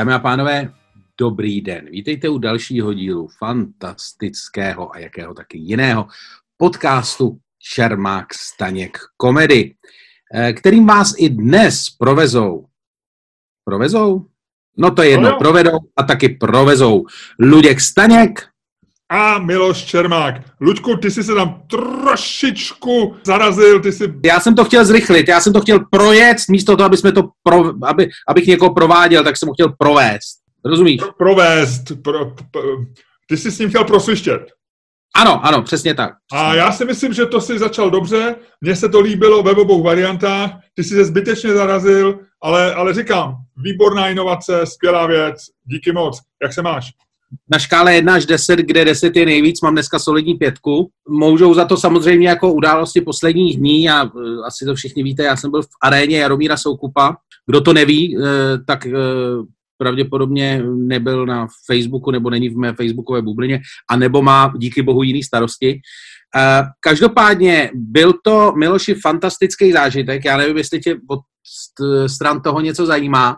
[0.00, 0.72] Dámy a pánové,
[1.18, 1.88] dobrý den.
[1.90, 6.06] Vítejte u dalšího dílu fantastického a jakého taky jiného
[6.56, 9.74] podcastu Čermák Staněk komedy,
[10.34, 12.66] eh, kterým vás i dnes provezou.
[13.64, 14.26] Provezou?
[14.76, 17.06] No to je jedno, No provedou a taky provezou.
[17.38, 18.49] Luděk Staněk
[19.10, 20.34] A Miloš Čermák.
[20.60, 24.14] Luďku, ty jsi se tam trošičku zarazil, ty jsi...
[24.24, 27.22] Já jsem to chtěl zrychlit, já jsem to chtěl projet, místo toho, aby jsme to
[27.42, 30.40] pro, aby, abych někoho prováděl, tak jsem ho chtěl provést.
[30.64, 31.00] Rozumíš?
[31.00, 31.82] pro- provést.
[32.02, 32.62] Pro, pro,
[33.28, 34.40] ty jsi s ním chtěl prosvištět.
[35.16, 36.10] Ano, ano, přesně tak.
[36.32, 39.82] A já si myslím, že to si začal dobře, mně se to líbilo ve obou
[39.82, 46.20] variantách, ty jsi se zbytečně zarazil, ale, ale říkám, výborná inovace, skvělá věc, díky moc.
[46.42, 46.90] Jak se máš?
[47.52, 50.90] Na škále 1 až 10, kde 10 je nejvíc, mám dneska solidní pětku.
[51.08, 54.08] Můžou za to samozřejmě jako události posledních dní a eh,
[54.46, 57.16] asi to všichni víte, já jsem byl v aréně Jaromíra Soukupa.
[57.46, 58.22] Kdo to neví, eh,
[58.66, 58.92] tak eh,
[59.78, 65.02] pravděpodobně nebyl na Facebooku nebo není v mé facebookové bublině a nebo má díky bohu
[65.02, 65.80] jiný starosti.
[66.80, 70.24] Každopádně byl to, Miloši, fantastický zážitek.
[70.24, 73.36] Já nevím, jestli tě od st- stran toho něco zajímá,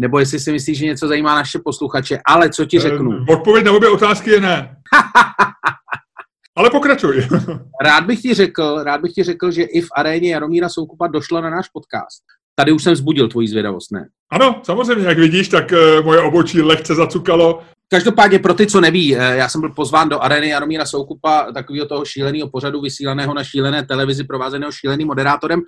[0.00, 3.12] nebo jestli si myslíš, že něco zajímá naše posluchače, ale co ti řeknu?
[3.12, 4.76] Eh, Odpověď na obě otázky je ne.
[6.56, 7.28] Ale pokračuj.
[7.84, 11.40] Rád bych ti řekl, rád bych ti řekl, že i v aréně Jaromíra Soukupa došlo
[11.40, 12.22] na náš podcast.
[12.56, 14.08] Tady už jsem vzbudil tvoji zvědavost, ne?
[14.32, 17.62] Ano, samozřejmě, jak vidíš, tak eh, moje obočí lehce zacukalo.
[17.94, 21.86] Každopádně pro ty, co neví, eh, já jsem byl pozván do arény Jaromíra Soukupa, takového
[21.86, 25.60] toho šíleného pořadu vysílaného na šílené televizi, provázeného šíleným moderátorem.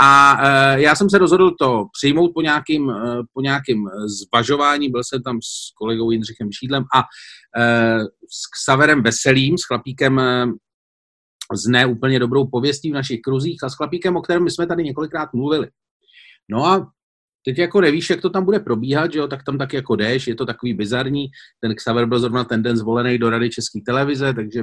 [0.00, 4.88] A eh, já jsem se rozhodl to přijmout po nějakým, eh, po nějakým zvažování.
[4.88, 7.02] Byl jsem tam s kolegou Jindřichem Šídlem a
[8.30, 10.20] s Xaverem Veselým, s chlapíkem
[11.54, 14.84] s ne úplně dobrou pověstí v našich kruzích a s chlapíkem, o kterém jsme tady
[14.84, 15.68] několikrát mluvili.
[16.50, 16.86] No a
[17.44, 20.26] teď jako nevíš, jak to tam bude probíhat, že jo, tak tam tak jako jdeš,
[20.26, 21.26] je to takový bizarní.
[21.60, 24.62] Ten Xaver byl zrovna ten den zvolený do Rady České televize, takže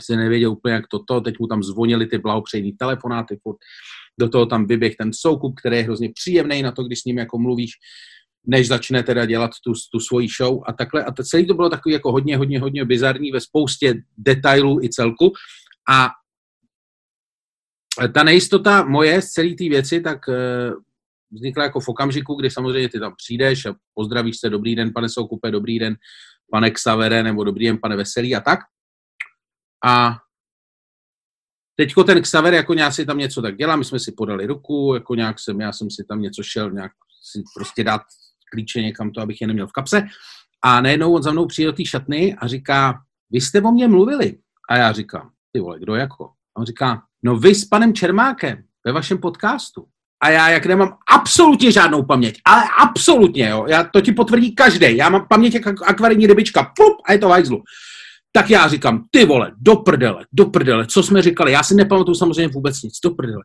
[0.00, 3.56] si nevěděl úplně, jak toto, teď mu tam zvonili ty blahopřejný telefonáty, furt
[4.20, 7.18] do toho tam vyběh ten soukup, který je hrozně příjemný na to, když s ním
[7.18, 7.70] jako mluvíš,
[8.46, 11.04] než začne teda dělat tu, tu svoji show a takhle.
[11.04, 14.88] A to celý to bylo takový jako hodně, hodně, hodně bizarní ve spoustě detailů i
[14.88, 15.32] celku.
[15.90, 16.10] A
[18.14, 20.72] ta nejistota moje z celé té věci, tak eh,
[21.32, 25.08] vznikla jako v okamžiku, kdy samozřejmě ty tam přijdeš a pozdravíš se, dobrý den, pane
[25.08, 25.96] Soukupe, dobrý den,
[26.50, 28.58] pane Xavere, nebo dobrý den, pane Veselý a tak.
[29.84, 30.18] A
[31.76, 34.94] teďko ten Xaver jako nějak si tam něco tak dělá, my jsme si podali ruku,
[34.94, 36.92] jako nějak jsem, já jsem si tam něco šel, nějak
[37.32, 38.02] si prostě dát
[38.52, 40.02] klíče někam to, abych je neměl v kapse.
[40.64, 43.00] A najednou on za mnou přijde do té šatny a říká,
[43.30, 44.38] vy jste o mně mluvili.
[44.70, 46.24] A já říkám, ty vole, kdo jako?
[46.26, 49.86] A on říká, no vy s panem Čermákem ve vašem podcastu.
[50.22, 54.96] A já, jak nemám absolutně žádnou paměť, ale absolutně, jo, já, to ti potvrdí každý.
[54.96, 57.62] Já mám paměť jak ak- akvarijní rybička, plup, a je to v hajzlu.
[58.32, 62.14] Tak já říkám, ty vole, do prdele, do prdele, co jsme říkali, já si nepamatuju
[62.14, 63.42] samozřejmě vůbec nic, do prdele.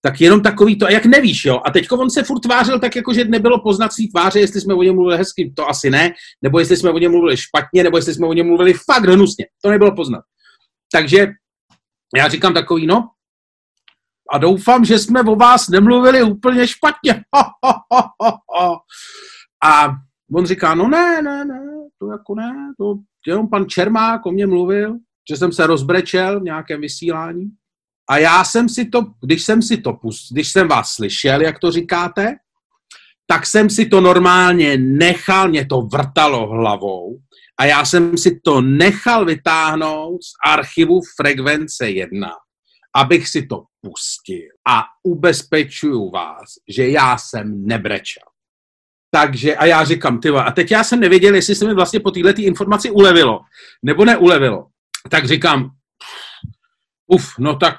[0.00, 1.60] Tak jenom takový to, a jak nevíš, jo.
[1.66, 4.74] A teďko on se furt tvářil tak, jako že nebylo poznat svý tváře, jestli jsme
[4.74, 7.96] o něm mluvili hezky, to asi ne, nebo jestli jsme o něm mluvili špatně, nebo
[7.96, 9.46] jestli jsme o něm mluvili fakt hnusně.
[9.62, 10.20] To nebylo poznat.
[10.92, 11.26] Takže
[12.16, 13.08] já říkám takový, no,
[14.32, 17.24] a doufám, že jsme o vás nemluvili úplně špatně.
[19.64, 19.88] A
[20.34, 21.60] on říká, no ne, ne, ne,
[21.98, 22.94] to jako ne, to
[23.26, 24.94] jenom pan Čermák o mě mluvil,
[25.30, 27.50] že jsem se rozbrečel v nějakém vysílání.
[28.10, 31.58] A já jsem si to, když jsem si to pust, když jsem vás slyšel, jak
[31.58, 32.34] to říkáte,
[33.26, 37.18] tak jsem si to normálně nechal, mě to vrtalo hlavou
[37.60, 42.30] a já jsem si to nechal vytáhnout z archivu Frekvence 1,
[42.96, 44.48] abych si to pustil.
[44.68, 48.22] A ubezpečuju vás, že já jsem nebrečel.
[49.10, 52.10] Takže, a já říkám, ty a teď já jsem nevěděl, jestli se mi vlastně po
[52.10, 53.40] této informaci ulevilo,
[53.82, 54.66] nebo neulevilo.
[55.10, 55.70] Tak říkám,
[57.06, 57.76] uf, no tak,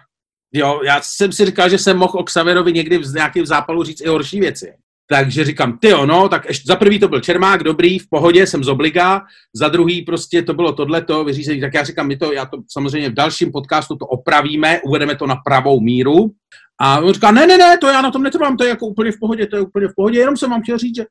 [0.53, 4.01] jo, já jsem si říkal, že jsem mohl o Xaverovi někdy v nějakém zápalu říct
[4.01, 4.73] i horší věci.
[5.09, 8.63] Takže říkám, ty no, tak ještě, za prvý to byl Čermák, dobrý, v pohodě, jsem
[8.63, 9.21] z obliga,
[9.55, 13.09] za druhý prostě to bylo tohleto, vyřízení, tak já říkám, my to, já to samozřejmě
[13.09, 16.31] v dalším podcastu to opravíme, uvedeme to na pravou míru.
[16.81, 19.11] A on říká, ne, ne, ne, to já na tom netrvám, to je jako úplně
[19.11, 21.05] v pohodě, to je úplně v pohodě, jenom jsem vám chtěl říct, že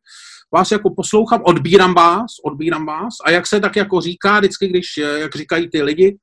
[0.55, 4.87] vás jako poslouchám, odbírám vás, odbírám vás a jak se tak jako říká vždycky, když,
[4.97, 6.17] jak říkají ty lidi,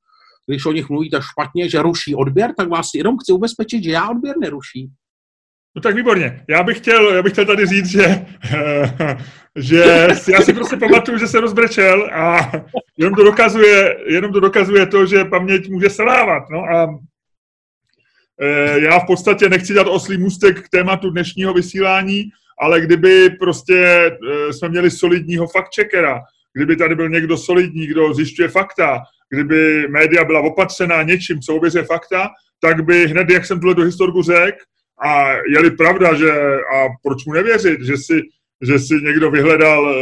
[0.46, 4.08] když o nich mluvíte špatně, že ruší odběr, tak vás jenom chci ubezpečit, že já
[4.08, 4.90] odběr neruší.
[5.76, 6.44] No tak výborně.
[6.48, 8.26] Já bych chtěl, já bych chtěl tady říct, že,
[9.56, 12.52] že já si prostě pamatuju, že se rozbrečel a
[12.96, 16.42] jenom to dokazuje, jenom to, dokazuje to, že paměť může selhávat.
[16.50, 16.98] No a
[18.40, 22.24] e, já v podstatě nechci dát oslý můstek k tématu dnešního vysílání,
[22.60, 26.20] ale kdyby prostě e, jsme měli solidního fact-checkera,
[26.52, 29.00] kdyby tady byl někdo solidní, kdo zjišťuje fakta,
[29.30, 32.28] kdyby média byla opatřená něčím, co ověřuje fakta,
[32.60, 34.58] tak by hned, jak jsem tuhle do historku řekl,
[34.98, 36.32] a je-li pravda, že,
[36.74, 38.22] a proč mu nevěřit, že si,
[38.62, 39.94] že si někdo vyhledal e,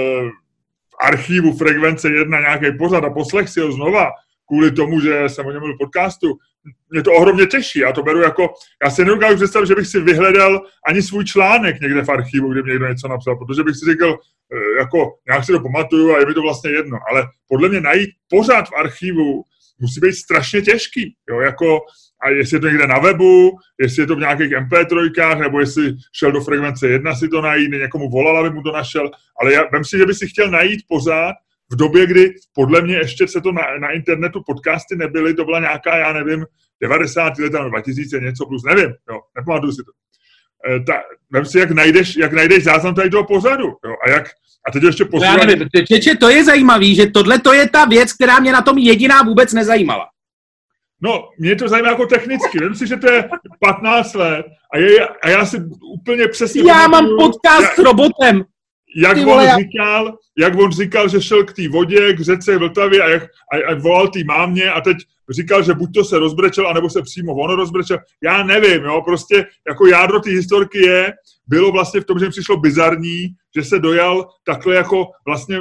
[0.90, 4.10] v archivu Frekvence 1 nějaký pořad a poslech si ho znova,
[4.46, 6.38] kvůli tomu, že jsem o něm byl podcastu,
[6.90, 7.78] mě to ohromně těší.
[7.78, 8.54] Já to beru jako,
[8.84, 12.62] já si nedokážu představit, že bych si vyhledal ani svůj článek někde v archivu, kde
[12.62, 14.18] mě někdo něco napsal, protože bych si říkal,
[14.52, 16.98] eh, jako, nějak si to pamatuju a je mi to vlastně jedno.
[17.10, 19.42] Ale podle mě najít pořád v archivu
[19.78, 21.14] musí být strašně těžký.
[21.30, 21.40] Jo?
[21.40, 21.80] Jako,
[22.22, 25.94] a jestli je to někde na webu, jestli je to v nějakých MP3, nebo jestli
[26.12, 29.10] šel do frekvence 1 si to najít, někomu volal, aby mu to našel,
[29.40, 31.34] ale já vím si, že by si chtěl najít pořád
[31.72, 35.60] v době, kdy podle mě ještě se to na, na internetu podcasty nebyly, to byla
[35.60, 36.46] nějaká, já nevím,
[36.82, 39.92] 90 let, 2000 něco plus, nevím, jo, nepamatuju si to.
[40.70, 44.28] E, ta, vem si, jak najdeš, jak najdeš záznam tady toho pořadu, jo, a jak,
[44.68, 45.38] a teď ještě poslouchat.
[45.38, 48.62] Já nevím, čeče, to je zajímavý, že tohle to je ta věc, která mě na
[48.62, 50.11] tom jediná vůbec nezajímala.
[51.02, 52.58] No, mě to zajímá jako technicky.
[52.58, 53.28] Vem si, že to je
[53.60, 55.62] 15 let a, je, a já si
[55.94, 56.62] úplně přesně...
[56.68, 58.44] Já mám podcast já, s robotem
[58.96, 63.02] jak on vole, říkal, jak on říkal, že šel k té vodě, k řece Vltavě
[63.02, 64.96] a, jak, a, a volal té mámě a teď
[65.30, 67.98] říkal, že buď to se rozbrečel, anebo se přímo ono rozbrečel.
[68.22, 71.12] Já nevím, jo, prostě jako jádro té historky je,
[71.46, 75.58] bylo vlastně v tom, že mi přišlo bizarní, že se dojal takhle jako vlastně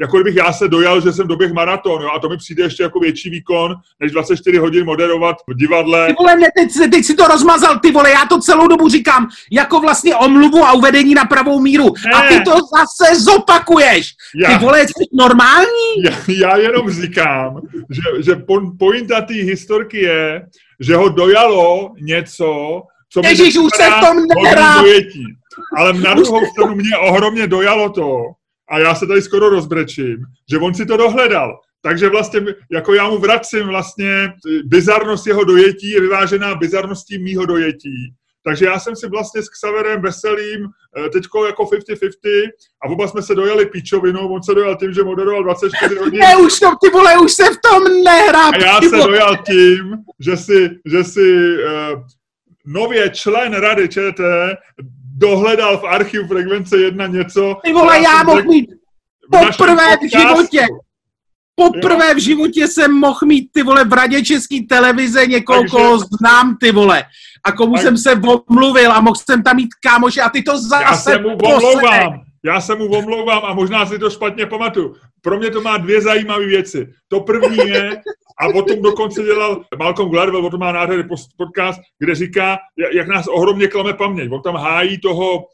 [0.00, 2.82] jako kdybych já se dojal, že jsem doběh maraton, jo, a to mi přijde ještě
[2.82, 6.06] jako větší výkon, než 24 hodin moderovat v divadle.
[6.06, 9.28] Ty vole, ne, teď, teď si to rozmazal, ty vole, já to celou dobu říkám,
[9.52, 11.84] jako vlastně omluvu a uvedení na pravou míru.
[11.84, 12.12] Ne.
[12.12, 14.14] A ty to zase zopakuješ.
[14.42, 15.88] Já, ty vole, jsi normální?
[16.04, 17.60] Já, já jenom říkám,
[17.90, 18.42] že, že
[18.78, 20.42] pointa té historky je,
[20.80, 24.74] že ho dojalo něco, co Ježíš, už se v tom nehrá.
[25.76, 28.22] Ale na druhou stranu mě ohromně dojalo to,
[28.70, 30.16] a já se tady skoro rozbrečím,
[30.50, 31.60] že on si to dohledal.
[31.82, 34.32] Takže vlastně, jako já mu vracím vlastně,
[34.64, 38.14] bizarnost jeho dojetí je vyvážená bizarností mýho dojetí.
[38.44, 40.66] Takže já jsem si vlastně s Xaverem Veselým
[40.96, 42.10] eh, teďko jako 50-50
[42.82, 46.20] a oba jsme se dojeli píčovinou, on se dojal tím, že moderoval 24 hodin.
[46.20, 48.48] Ne, už to, ty vole, už se v tom nehrá.
[48.48, 52.02] A já se dojal tím, že si, že si uh,
[52.66, 54.20] nově člen Rady ČT
[55.18, 57.56] dohledal v archivu Frekvence 1 něco.
[57.64, 58.70] Ty vole, já mohl mít
[59.30, 60.66] poprvé v životě.
[61.54, 65.70] Poprvé v životě jsem mohl mít ty vole v radě české televize někoho, Takže...
[65.70, 67.04] koho znám ty vole.
[67.44, 67.82] A komu tak...
[67.82, 71.18] jsem se omluvil a mohl jsem tam mít kámoše a ty to zase Já se
[71.18, 72.27] mu omlouvám.
[72.44, 74.94] Já se mu omlouvám a možná si to špatně pamatuju.
[75.22, 76.88] Pro mě to má dvě zajímavé věci.
[77.08, 78.02] To první je,
[78.40, 81.04] a o tom dokonce dělal Malcolm Gladwell, o tom má nádherný
[81.36, 82.58] podcast, kde říká,
[82.94, 84.30] jak nás ohromně klame paměť.
[84.32, 85.44] On tam hájí toho,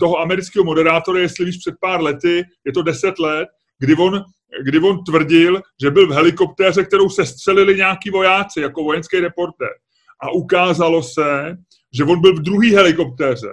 [0.00, 3.48] toho amerického moderátora, jestli víš, před pár lety, je to deset let,
[3.78, 4.24] kdy on,
[4.64, 9.70] kdy on tvrdil, že byl v helikoptéře, kterou se střelili nějaký vojáci, jako vojenský reportér.
[10.22, 11.56] A ukázalo se,
[11.92, 13.48] že on byl v druhé helikoptéře.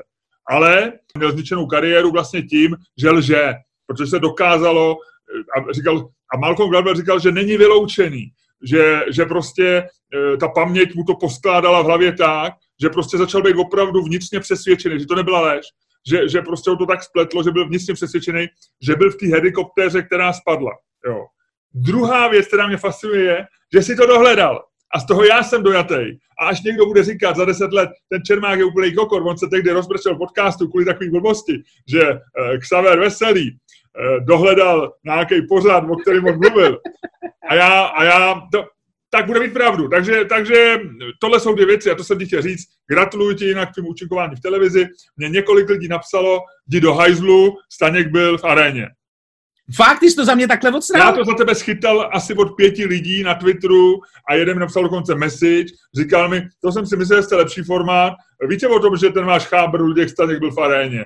[0.50, 3.54] Ale měl zničenou kariéru vlastně tím, že lže,
[3.88, 4.98] protože se dokázalo,
[5.58, 8.32] a, říkal, a Malcolm Gladwell říkal, že není vyloučený,
[8.64, 9.66] že, že prostě
[10.34, 14.40] e, ta paměť mu to poskládala v hlavě tak, že prostě začal být opravdu vnitřně
[14.40, 15.66] přesvědčený, že to nebyla lež,
[16.10, 18.48] že, že prostě ho to tak spletlo, že byl vnitřně přesvědčený,
[18.82, 20.72] že byl v té helikoptéře, která spadla.
[21.06, 21.26] Jo.
[21.74, 24.64] Druhá věc, která mě fascinuje, je, že si to dohledal.
[24.96, 26.18] A z toho já jsem dojatý.
[26.40, 29.48] A až někdo bude říkat za deset let, ten Čermák je úplný kokor, on se
[29.48, 35.96] tehdy rozbrčel podcastu kvůli takové blbosti, že uh, Xaver Veselý uh, dohledal nějaký pořád, o
[35.96, 36.80] kterém on mluvil.
[37.50, 38.66] A já, a já to,
[39.10, 39.88] tak bude mít pravdu.
[39.88, 40.80] Takže, takže
[41.20, 42.68] tohle jsou dvě věci a to jsem ti chtěl říct.
[42.90, 44.88] Gratuluji ti jinak tím účinkování v televizi.
[45.18, 48.88] Mě několik lidí napsalo, jdi do hajzlu, Staněk byl v aréně.
[49.76, 51.08] Fakt, jsi to za mě takhle odstral?
[51.08, 54.84] Já to za tebe schytal asi od pěti lidí na Twitteru a jeden mi napsal
[54.84, 55.66] dokonce message,
[55.98, 58.14] říkal mi, to jsem si myslel, že jste lepší formát,
[58.50, 61.06] víte o tom, že ten váš chábr Luděk Staněk byl v aréně.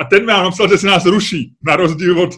[0.00, 2.30] A ten mi napsal, že se nás ruší, na rozdíl od,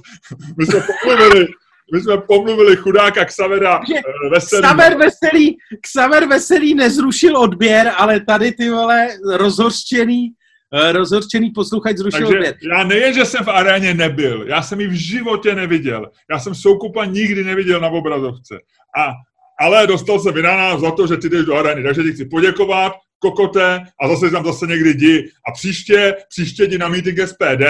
[0.58, 1.46] my jsme pomluvili,
[1.94, 4.62] my jsme pomluvili chudáka Xavera uh, Veselý.
[4.62, 10.47] Xaver Veselý, Xaver Veselý nezrušil odběr, ale tady ty vole rozhořčený Eh,
[10.92, 12.56] rozhorčený posluchač zrušil Takže věc.
[12.72, 16.10] Já nejen, že jsem v aréně nebyl, já jsem ji v životě neviděl.
[16.30, 18.58] Já jsem Soukupa nikdy neviděl na obrazovce.
[18.98, 19.12] A,
[19.60, 21.82] ale dostal se vydána za to, že ty jdeš do arény.
[21.82, 26.78] Takže ti chci poděkovat, kokote a zase tam zase někdy jdi a příště, příště jdi
[26.78, 27.62] na meeting SPD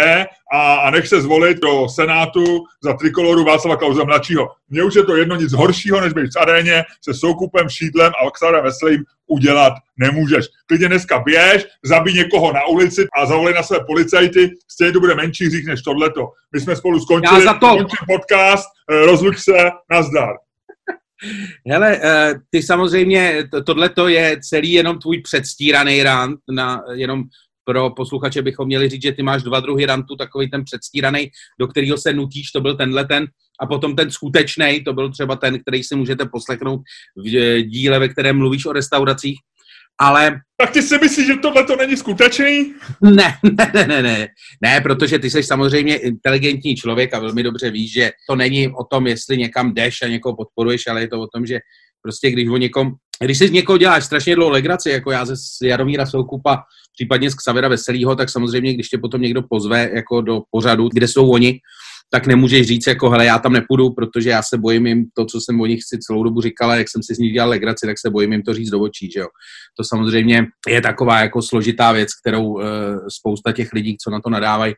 [0.52, 4.49] a, a nech se zvolit do Senátu za trikoloru Václava Klauze mladšího.
[4.69, 8.26] Mně už je to jedno nic horšího, než být v aréně se Soukupem, Šídlem a
[8.26, 10.45] Oxarem Veselým udělat nemůžeš.
[10.67, 15.14] Klidně dneska běž, zabij někoho na ulici a zavolej na své policajty, stejně to bude
[15.14, 16.28] menší hřích než tohleto.
[16.52, 17.69] My jsme spolu skončili, Já za to.
[17.69, 20.35] končím podcast, eh, rozluč se, nazdar.
[21.71, 27.25] Hele, eh, ty samozřejmě, tohle to je celý jenom tvůj předstíraný rant, na, jenom
[27.65, 31.67] pro posluchače bychom měli říct, že ty máš dva druhy rantu, takový ten předstíraný, do
[31.67, 33.27] kterého se nutíš, to byl tenhle ten,
[33.61, 36.81] a potom ten skutečný, to byl třeba ten, který si můžete poslechnout
[37.17, 39.39] v eh, díle, ve kterém mluvíš o restauracích.
[40.00, 42.75] Ale Tak ty si myslíš, že tohle to není skutečný?
[43.02, 44.28] ne, ne, ne, ne, ne,
[44.62, 48.85] ne, protože ty jsi samozřejmě inteligentní člověk a velmi dobře víš, že to není o
[48.85, 51.59] tom, jestli někam jdeš a někoho podporuješ, ale je to o tom, že
[52.02, 52.93] prostě když o někom,
[53.25, 56.62] když si z někoho děláš strašně dlouho legraci, jako já ze Jaromíra Soukupa,
[56.93, 61.09] případně z Xavera Veselýho, tak samozřejmě, když tě potom někdo pozve jako do pořadu, kde
[61.09, 61.61] jsou oni,
[62.11, 65.41] tak nemůžeš říct jako, hele, já tam nepůjdu, protože já se bojím jim to, co
[65.41, 67.99] jsem o nich si celou dobu říkala, jak jsem si z nich dělal legraci, tak
[67.99, 69.27] se bojím jim to říct do očí, že jo.
[69.77, 72.65] To samozřejmě je taková jako složitá věc, kterou e,
[73.09, 74.75] spousta těch lidí, co na to nadávají,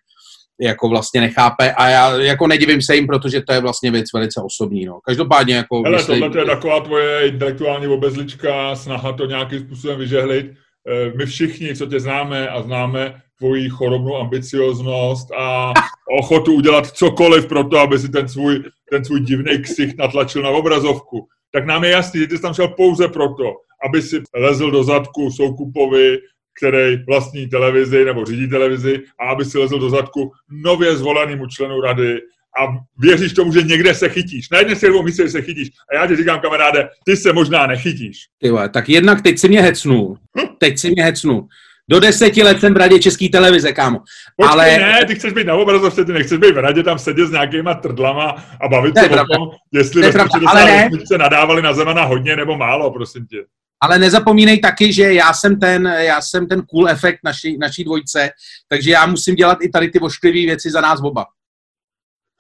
[0.61, 4.41] jako vlastně nechápe a já jako nedivím se jim, protože to je vlastně věc velice
[4.45, 5.01] osobní, no.
[5.07, 5.83] Každopádně jako...
[5.83, 10.47] Hele, myslím, tohle to je taková tvoje intelektuální obezlička, snaha to nějakým způsobem vyžehlit.
[10.89, 15.73] Eh, My všichni, co tě známe a známe tvoji chorobnou ambicioznost a
[16.19, 20.51] ochotu udělat cokoliv pro to, aby si ten svůj, ten svůj divný ksicht natlačil na
[20.51, 23.53] obrazovku, tak nám je jasný, že ty jsi tam šel pouze proto,
[23.89, 26.19] aby si lezl do zadku Soukupovi,
[26.59, 31.81] který vlastní televizi nebo řídí televizi a aby si lezl do zadku nově zvolenému členu
[31.81, 32.21] rady
[32.62, 32.66] a
[32.99, 34.50] věříš tomu, že někde se chytíš.
[34.50, 35.69] Na jedné straně myslíš, že se chytíš.
[35.90, 38.16] A já ti říkám, kamaráde, ty se možná nechytíš.
[38.38, 40.19] Ty vole, tak jednak teď si mě hecnul.
[40.59, 41.49] Teď si mě hecnul.
[41.90, 43.99] Do deseti let jsem v radě České televize, kámo.
[44.37, 47.26] Počkej, Ale- ne, ty chceš být na obrazovce, ty nechceš být v radě, tam sedět
[47.26, 48.30] s nějakýma trdlama
[48.61, 49.37] a bavit se je o pravda.
[49.37, 50.71] tom, jestli ve pravda, ale ne.
[50.71, 53.37] 68 se nadávali na Zemana hodně nebo málo, prosím tě.
[53.83, 58.30] Ale nezapomínej taky, že já jsem ten, já jsem ten cool efekt naší, naší dvojce,
[58.69, 61.26] takže já musím dělat i tady ty ošklivé věci za nás oba.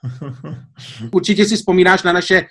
[1.12, 2.46] Určitě si vzpomínáš na naše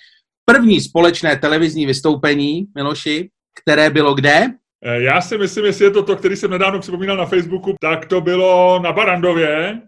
[0.45, 3.29] první společné televizní vystoupení, Miloši,
[3.63, 4.47] které bylo kde?
[4.85, 8.05] Eh, Já si myslím, jestli je to to, který jsem nedávno připomínal na Facebooku, tak
[8.05, 9.81] to bylo na Barandově,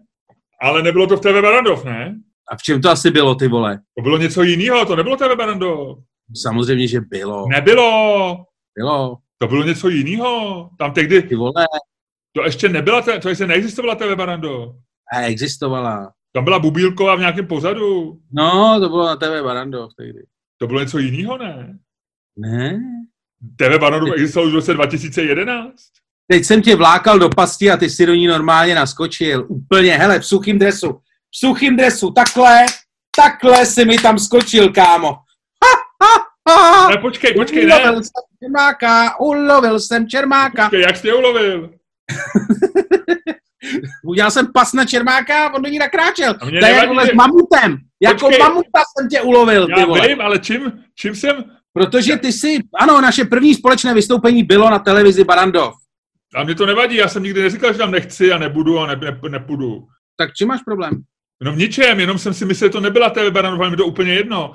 [0.60, 2.16] ale nebylo to v TV Barandov, ne?
[2.52, 3.80] A v čem to asi bylo, ty vole?
[3.98, 5.98] To bylo něco jiného, to nebylo TV Barandov.
[6.42, 7.48] Samozřejmě, že bylo.
[7.48, 8.36] Nebylo,
[8.78, 10.70] Bylo, to bylo něco jiného.
[10.78, 11.52] Tam tehdy, ty vole,
[12.32, 14.74] to ještě nebyla, to ještě neexistovala TV Barandov.
[15.12, 16.12] a existovala.
[16.32, 18.18] Tam byla Bubílková v nějakém pozadu.
[18.32, 20.22] No, to bylo na TV Barandov tehdy.
[20.58, 21.78] To bylo něco jiného, ne?
[22.36, 22.80] Ne?
[23.56, 25.74] TV Barandov existovalo už v roce 2011.
[26.30, 29.46] Teď jsem tě vlákal do pasti a ty si do ní normálně naskočil.
[29.48, 30.92] Úplně, hele, v suchým dresu.
[31.30, 32.66] V suchým dresu, takhle,
[33.16, 35.08] takhle si mi tam skočil, kámo.
[35.64, 35.72] Ha,
[36.02, 36.88] ha, ha.
[36.88, 37.74] Ne, počkej, počkej, ne.
[37.80, 38.12] Ulovil jsem
[38.42, 40.64] čermáka, ulovil jsem čermáka.
[40.64, 41.70] Počkej, jak jsi tě ulovil?
[44.04, 46.34] Udělal jsem pas na čermáka a on do ní nakráčel.
[46.34, 47.76] To je vole s mamutem.
[48.02, 48.38] Jako Počkej.
[48.38, 50.08] mamuta jsem tě ulovil, ty Já vole.
[50.08, 51.44] vím, ale čím, čím jsem...
[51.74, 55.74] Protože ty si, ano, naše první společné vystoupení bylo na televizi Barandov.
[56.34, 58.96] A mě to nevadí, já jsem nikdy neříkal, že tam nechci a nebudu a ne,
[58.96, 59.84] ne, nepůjdu.
[60.16, 60.92] Tak čím máš problém?
[61.42, 63.86] No v ničem, jenom jsem si myslel, že to nebyla TV Baranov, ale mi to
[63.86, 64.52] úplně jedno.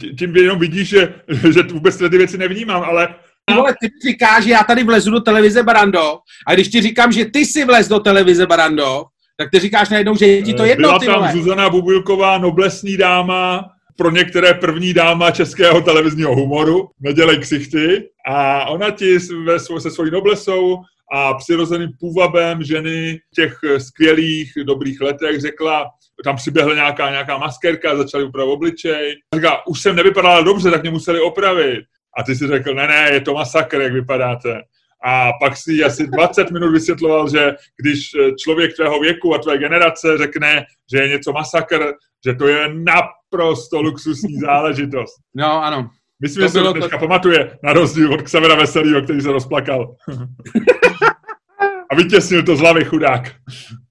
[0.00, 1.14] Tí- Tím jenom vidíš, že,
[1.50, 3.14] že vůbec ty věci nevnímám, ale
[3.54, 7.24] vole, ty říkáš, že já tady vlezu do televize Barandov a když ti říkám, že
[7.24, 9.06] ty si vlez do televize Barandov,
[9.38, 11.32] tak ty říkáš najednou, že je ti to jedno, byla ty tam vole.
[11.32, 13.64] Zuzana Bubulková, noblesní dáma,
[13.96, 20.10] pro některé první dáma českého televizního humoru, nedělej ksichty, a ona ti ve, se svojí
[20.10, 20.76] noblesou
[21.12, 25.86] a přirozeným půvabem ženy v těch eh, skvělých, dobrých letech řekla,
[26.24, 29.14] tam přiběhla nějaká, nějaká maskerka, začali upravovat obličej.
[29.34, 31.84] Říká, už jsem nevypadala dobře, tak mě museli opravit.
[32.20, 34.62] A ty si řekl, ne, ne, je to masakr, jak vypadáte.
[35.04, 39.58] A pak si asi 20 minut vysvětloval, že když eh, člověk tvého věku a tvé
[39.58, 41.92] generace řekne, že je něco masakr,
[42.26, 45.14] že to je naprosto luxusní záležitost.
[45.34, 45.90] No, ano.
[46.22, 49.32] Myslím, To že se to to- dneska pamatuje, na rozdíl od Xavera Veselýho, který se
[49.32, 49.94] rozplakal.
[51.90, 53.32] a vytěsnil to z hlavy chudák.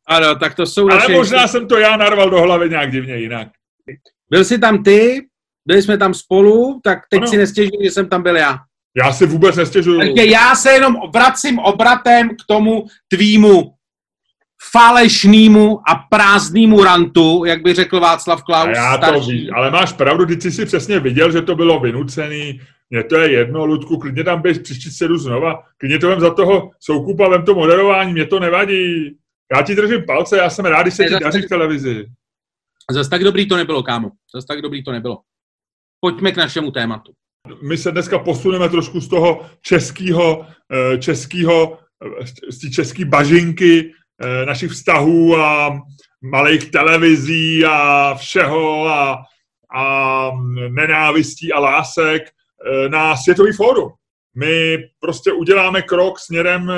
[0.08, 1.12] Ano, tak to jsou Ale naše...
[1.14, 3.48] možná jsem to já narval do hlavy nějak divně jinak.
[4.30, 5.22] Byl jsi tam ty,
[5.66, 7.28] byli jsme tam spolu, tak teď Ano.
[7.28, 8.58] si nestěžuji, že jsem tam byl já.
[9.06, 10.00] Já si vůbec nestěžuju.
[10.00, 13.74] Takže já se jenom vracím obratem k tomu tvýmu
[14.72, 19.32] falešnému a prázdnému rantu, jak by řekl Václav A Klaus já to starší.
[19.32, 22.60] ví, ale máš pravdu, když jsi si přesně viděl, že to bylo vynucený,
[22.92, 26.34] Mně to je jedno, Ludku, klidně tam běž příští sedu znova, klidně to vem za
[26.34, 29.18] toho soukupa, vem to moderování, mě to nevadí.
[29.56, 32.06] Já ti držím palce, já jsem rád, když se ti daří v televizi.
[32.92, 34.10] Zas tak dobrý to nebylo, kámo.
[34.36, 35.18] Zas tak dobrý to nebylo.
[36.02, 37.12] Pojďme k našemu tématu.
[37.62, 41.80] My se dneska posuneme trošku z toho českého, eh, českého,
[42.22, 45.80] eh, z té české bažinky eh, našich vztahů a
[46.22, 49.24] malých televizí a všeho a,
[49.76, 50.32] a
[50.70, 52.22] nenávistí a lásek
[52.88, 53.92] na Světový fórum.
[54.36, 56.72] My prostě uděláme krok směrem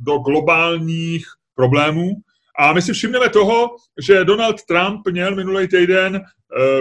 [0.00, 2.10] do globálních problémů
[2.58, 6.20] a my si všimneme toho, že Donald Trump měl minulý týden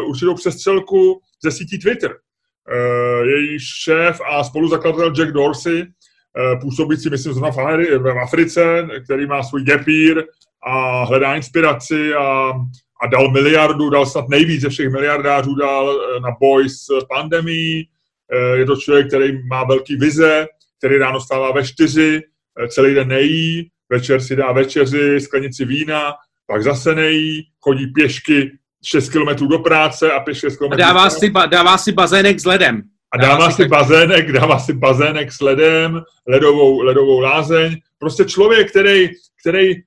[0.07, 2.11] určitou přestřelku ze sítí Twitter.
[2.11, 9.43] Uh, její šéf a spoluzakladatel Jack Dorsey, uh, působící, myslím, zrovna v Africe, který má
[9.43, 10.23] svůj gapír
[10.67, 12.51] a hledá inspiraci a,
[13.03, 17.83] a dal miliardu, dal snad nejvíc ze všech miliardářů, dal na boj s pandemí.
[18.53, 22.21] Je to člověk, který má velký vize, který ráno stává ve čtyři,
[22.67, 26.13] celý den nejí, večer si dá večeři, sklenici vína,
[26.47, 28.51] pak zase nejí, chodí pěšky
[28.85, 30.83] 6 kilometrů do práce a pěš 6 kilometrů.
[30.83, 32.81] A dává si, ba, dává si bazének s ledem.
[33.11, 37.77] A dává, dává si, si bazének, dává si bazének s ledem, ledovou, ledovou lázeň.
[37.97, 39.09] Prostě člověk, který,
[39.41, 39.81] který eh,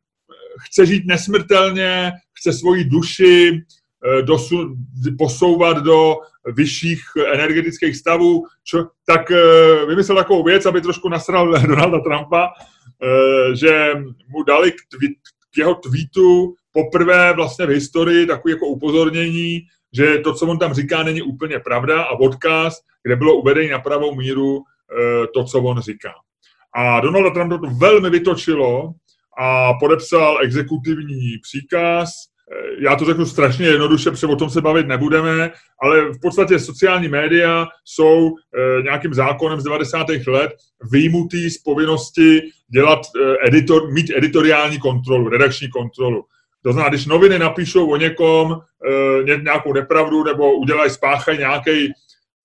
[0.67, 4.77] chce žít nesmrtelně, chce svoji duši eh, dosu,
[5.19, 7.01] posouvat do vyšších
[7.33, 12.49] energetických stavů, čo, tak eh, vymyslel takovou věc, aby trošku nasral Donalda Trumpa,
[13.55, 13.95] že
[14.29, 15.13] mu dali k, tweet,
[15.55, 19.61] k jeho tweetu poprvé vlastně v historii takový jako upozornění,
[19.93, 23.79] že to, co on tam říká, není úplně pravda a odkaz, kde bylo uvedení na
[23.79, 26.13] pravou míru eh, to, co on říká.
[26.75, 28.93] A Donald Trump to velmi vytočilo
[29.39, 32.11] a podepsal exekutivní příkaz,
[32.53, 35.51] Eh, já to řeknu strašně jednoduše, protože o tom se bavit nebudeme,
[35.83, 40.07] ale v podstatě sociální média jsou e, nějakým zákonem z 90.
[40.27, 40.51] let
[40.93, 43.01] vyjmutý z povinnosti dělat
[43.47, 46.25] editor, mít editoriální kontrolu, redakční kontrolu.
[46.63, 48.61] To znamená, když noviny napíšou o někom
[49.33, 51.93] e, nějakou nepravdu nebo udělají, spáchají nějaký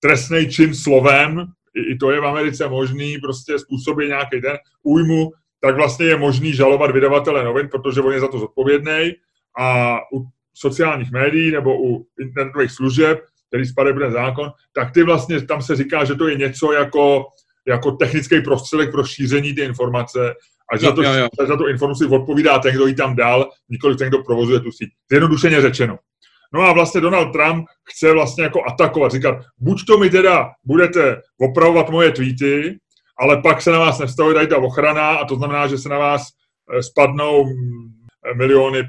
[0.00, 5.32] trestný čin slovem, i, i to je v Americe možný, prostě způsobí nějaký den újmu,
[5.60, 9.12] tak vlastně je možný žalovat vydavatele novin, protože on je za to zodpovědný.
[9.58, 15.42] A u sociálních médií nebo u internetových služeb, který spadají bude zákon, tak ty vlastně,
[15.46, 17.24] tam se říká, že to je něco jako,
[17.66, 20.34] jako technický prostředek pro šíření ty informace
[20.72, 21.28] a za, to, jo, jo.
[21.46, 24.88] za tu informaci odpovídá ten, kdo ji tam dal, nikoli ten, kdo provozuje tu síť.
[25.10, 25.98] Zjednodušeně řečeno.
[26.54, 31.20] No a vlastně Donald Trump chce vlastně jako atakovat, říkat, buď to mi teda budete
[31.40, 32.78] opravovat moje tweety,
[33.18, 35.98] ale pak se na vás nevztahuje tady ta ochrana a to znamená, že se na
[35.98, 36.22] vás
[36.72, 37.44] eh, spadnou
[38.36, 38.88] miliony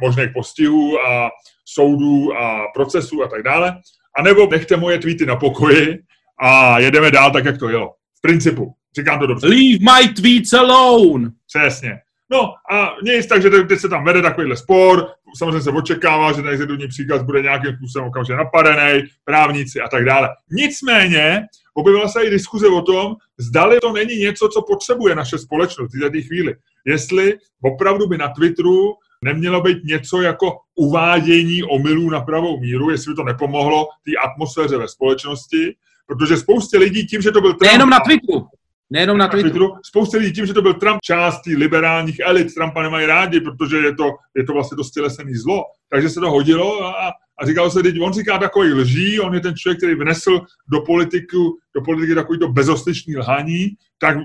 [0.00, 1.30] možných postihů a
[1.64, 3.76] soudů a procesů a tak dále.
[4.18, 5.98] A nebo nechte moje tweety na pokoji
[6.42, 7.94] a jedeme dál tak, jak to jelo.
[8.18, 8.74] V principu.
[8.96, 9.46] Říkám to dobře.
[9.46, 11.30] Leave my tweets alone!
[11.46, 11.98] Přesně.
[12.30, 12.40] No
[12.72, 16.88] a nic, takže teď se tam vede takovýhle spor, samozřejmě se očekává, že ten exekutivní
[16.88, 20.28] příkaz bude nějakým způsobem okamžitě napadený, právníci a tak dále.
[20.50, 21.42] Nicméně
[21.74, 26.00] objevila se i diskuze o tom, zdali to není něco, co potřebuje naše společnost v
[26.00, 26.54] této chvíli.
[26.86, 33.12] Jestli opravdu by na Twitteru nemělo být něco jako uvádění omylů na pravou míru, jestli
[33.12, 35.74] by to nepomohlo té atmosféře ve společnosti,
[36.06, 37.62] protože spoustě lidí tím, že to byl Trump...
[37.62, 38.46] Nejenom na Twitteru.
[38.94, 39.50] Nejenom na Twitteru.
[39.50, 39.74] Twitteru.
[39.84, 43.94] Spousta lidí tím, že to byl Trump částí liberálních elit, Trumpa nemají rádi, protože je
[43.94, 45.64] to, je to vlastně dost tělesený zlo.
[45.90, 49.40] Takže se to hodilo a, a říkalo se, teď on říká takový lží, on je
[49.40, 54.18] ten člověk, který vnesl do, politiku, do politiky takový to bezostyčný lhaní, tak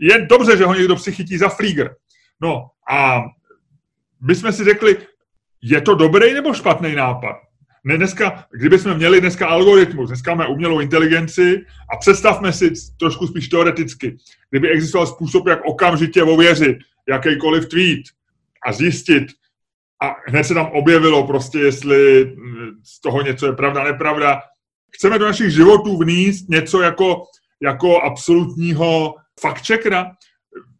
[0.00, 1.94] je dobře, že ho někdo psychití za flíger.
[2.42, 3.22] No a
[4.26, 4.96] my jsme si řekli,
[5.62, 7.47] je to dobrý nebo špatný nápad?
[7.84, 11.64] Ne dneska, kdybychom měli dneska algoritmus, dneska máme umělou inteligenci
[11.94, 14.16] a představme si trošku spíš teoreticky,
[14.50, 18.02] kdyby existoval způsob, jak okamžitě ověřit jakýkoliv tweet
[18.66, 19.26] a zjistit,
[20.02, 22.32] a hned se tam objevilo prostě, jestli
[22.84, 24.40] z toho něco je pravda, nepravda.
[24.90, 27.22] Chceme do našich životů vníst něco jako,
[27.62, 30.10] jako absolutního fact-checkera.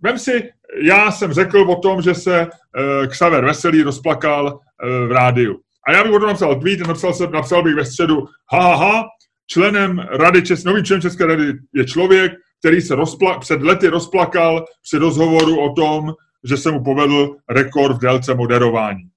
[0.02, 0.50] Vem si,
[0.82, 5.60] já jsem řekl o tom, že se uh, Xaver Veselý rozplakal uh, v rádiu.
[5.88, 9.04] A já bych o tom napsal tweet, napsal, jsem, napsal bych ve středu, ha, ha,
[9.46, 14.64] členem rady, Čes, novým členem České rady je člověk, který se rozpla, před lety rozplakal
[14.82, 19.08] při rozhovoru o tom, že se mu povedl rekord v délce moderování.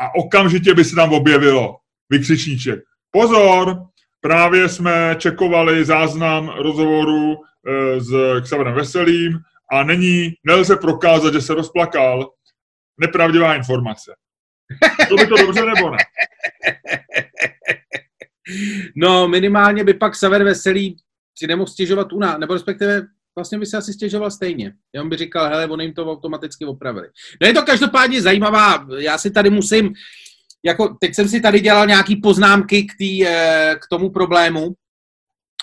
[0.00, 1.76] A okamžitě by se tam objevilo
[2.10, 2.80] vykřičníček.
[3.10, 3.82] Pozor,
[4.20, 9.38] právě jsme čekovali záznam rozhovoru e, s Xaverem Veselým
[9.72, 12.30] a není, nelze prokázat, že se rozplakal.
[13.00, 14.14] Nepravdivá informace.
[15.08, 15.98] To by to dobře nebo ne?
[18.96, 20.96] No, minimálně by pak Sever Veselý
[21.38, 24.72] si nemohl stěžovat u nás, nebo respektive vlastně by se asi stěžoval stejně.
[25.00, 27.08] On by říkal, hele, oni jim to automaticky opravili.
[27.42, 29.92] No je to každopádně zajímavá, já si tady musím,
[30.64, 34.74] jako teď jsem si tady dělal nějaký poznámky k, tý, eh, k tomu problému,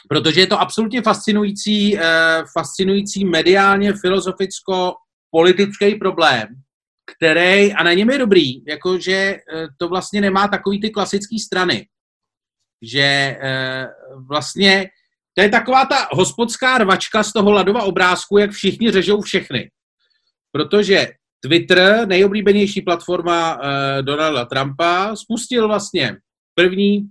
[0.09, 4.93] protože je to absolutně fascinující, eh, fascinující mediálně, filozoficko,
[5.31, 6.47] politický problém,
[7.05, 11.87] který, a na něm je dobrý, jakože eh, to vlastně nemá takový ty klasické strany,
[12.81, 13.37] že
[14.27, 14.89] vlastně
[15.33, 19.71] to je taková ta hospodská rvačka z toho ladova obrázku, jak všichni řežou všechny.
[20.51, 21.07] Protože
[21.39, 26.17] Twitter, nejoblíbenější platforma eh, Donalda Trumpa, spustil vlastně
[26.53, 27.09] první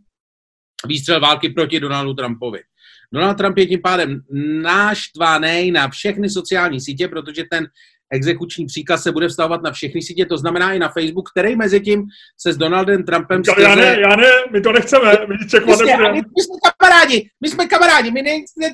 [0.87, 2.61] výstřel války proti Donaldu Trumpovi.
[3.13, 4.21] Donald Trump je tím pádem
[4.63, 7.67] náštvaný na všechny sociální sítě, protože ten
[8.13, 11.81] exekuční příkaz se bude vztahovat na všechny sítě, to znamená i na Facebook, který mezi
[11.81, 12.05] tím
[12.41, 13.45] se s Donaldem Trumpem...
[13.45, 13.63] Skrze...
[13.63, 17.67] Já ne, já ne, my to nechceme, my Přesně, my, my jsme kamarádi, my jsme
[17.67, 18.71] kamarádi, my nechceme...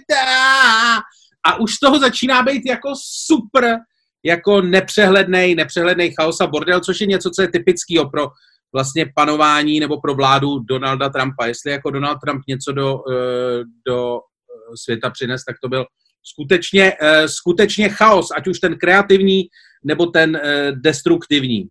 [1.46, 2.88] A už toho začíná být jako
[3.26, 3.76] super,
[4.24, 8.28] jako nepřehledný, nepřehledný chaos a bordel, což je něco, co je typického pro
[8.72, 11.46] vlastně panování nebo pro vládu Donalda Trumpa.
[11.46, 15.84] Jestli jako Donald Trump něco do, eh, do eh, světa přines, tak to byl
[16.22, 19.44] skutečně, eh, skutečně chaos, ať už ten kreativní
[19.84, 21.66] nebo ten eh, destruktivní.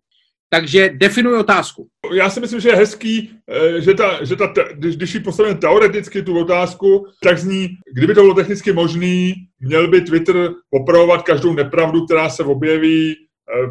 [0.52, 1.88] Takže definuji otázku.
[2.14, 5.58] Já si myslím, že je hezký, eh, že, ta, že ta, když, když ji postavíme
[5.58, 11.52] teoreticky tu otázku, tak zní, kdyby to bylo technicky možný, měl by Twitter opravovat každou
[11.52, 13.16] nepravdu, která se objeví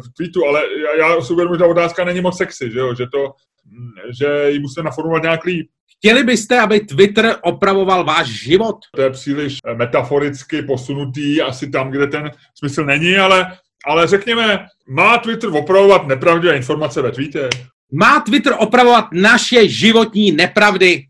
[0.04, 0.62] v tweetu, ale
[0.98, 2.94] já, já si uvědomuji, že ta otázka není moc sexy, že, jo?
[2.94, 3.32] že, to,
[3.66, 5.68] hm, že ji musíme naformulovat nějak líp.
[5.96, 8.76] Chtěli byste, aby Twitter opravoval váš život?
[8.94, 14.66] To je příliš eh, metaforicky posunutý, asi tam, kde ten smysl není, ale, ale řekněme,
[14.88, 17.48] má Twitter opravovat nepravdivé informace ve tweetě?
[17.92, 21.04] Má Twitter opravovat naše životní nepravdy?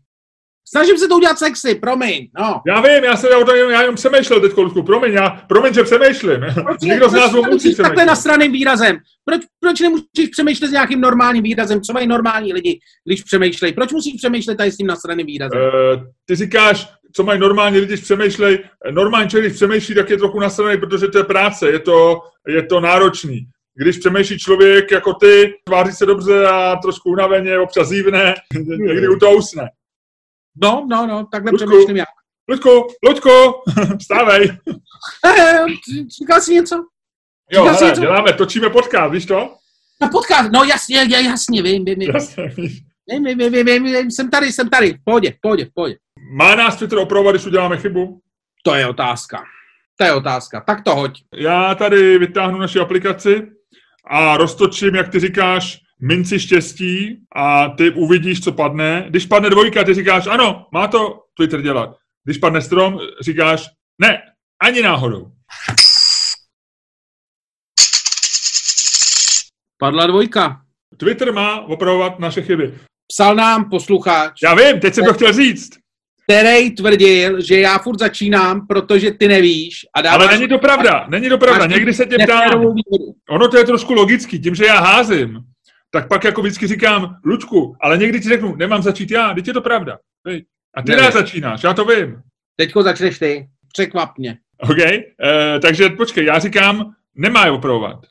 [0.71, 2.61] Snažím se to udělat sexy, promiň, no.
[2.67, 5.83] Já vím, já, se, já, to, já jenom přemýšlel teď, Ludku, promiň, já, promiň, že
[5.83, 6.39] přemýšlím.
[6.53, 8.97] Proč, Někdo z nás musí takhle nasraným výrazem.
[9.25, 11.81] Proč, proč nemůžeš přemýšlet s nějakým normálním výrazem?
[11.81, 13.73] Co mají normální lidi, když přemýšlejí?
[13.73, 15.59] Proč musíš přemýšlet tady s tím nasraným výrazem?
[15.61, 18.59] Uh, ty říkáš, co mají normální lidi, když přemýšlej.
[18.91, 22.63] Normální člověk, když přemýšlí, tak je trochu nasraný, protože to je práce, je to, je
[22.63, 23.39] to náročný.
[23.75, 28.35] Když přemýšlí člověk jako ty, tváří se dobře a trošku unaveně, občas zívne,
[28.77, 29.69] někdy u toho usne.
[30.61, 32.05] No, no, no, takhle Luďku, přemýšlím já.
[32.49, 33.29] Luďku, Luďku,
[34.03, 34.57] stávej.
[36.19, 36.85] Říkal jsi něco?
[37.51, 38.01] Jo, hele, něco?
[38.01, 39.55] děláme, točíme podcast, víš to?
[40.01, 42.11] Na podcast, no jasně, jasně, vím, vím, vím.
[42.13, 42.81] Jasně, víš.
[43.11, 45.97] Vím, vím, vím, vím, vím, jsem tady, jsem tady, v pohodě, v pohodě, v pohodě.
[46.37, 48.21] Má nás Twitter opravovat, když uděláme chybu?
[48.63, 49.43] To je otázka.
[49.97, 50.63] To je otázka.
[50.67, 51.21] Tak to hoď.
[51.35, 53.47] Já tady vytáhnu naši aplikaci
[54.07, 59.05] a roztočím, jak ty říkáš, minci štěstí a ty uvidíš, co padne.
[59.09, 61.97] Když padne dvojka, ty říkáš, ano, má to Twitter dělat.
[62.23, 63.65] Když padne strom, říkáš,
[64.01, 64.21] ne,
[64.61, 65.31] ani náhodou.
[69.77, 70.61] Padla dvojka.
[70.97, 72.73] Twitter má opravovat naše chyby.
[73.07, 74.41] Psal nám posluchač.
[74.43, 75.69] Já vím, teď jsem to chtěl říct.
[76.23, 79.85] Který tvrdil, že já furt začínám, protože ty nevíš.
[79.95, 80.27] A dáváš...
[80.27, 81.65] Ale není to pravda, není to pravda.
[81.65, 82.65] Někdy se tě ptám.
[83.29, 85.50] Ono to je trošku logický, tím, že já házím
[85.91, 89.53] tak pak jako vždycky říkám, Lučku, ale někdy ti řeknu, nemám začít já, teď je
[89.53, 89.99] to pravda.
[90.75, 92.21] A ty ne začínáš, já to vím.
[92.55, 94.37] Teďko začneš ty, překvapně.
[94.57, 98.05] OK, uh, takže počkej, já říkám, nemá je opravovat.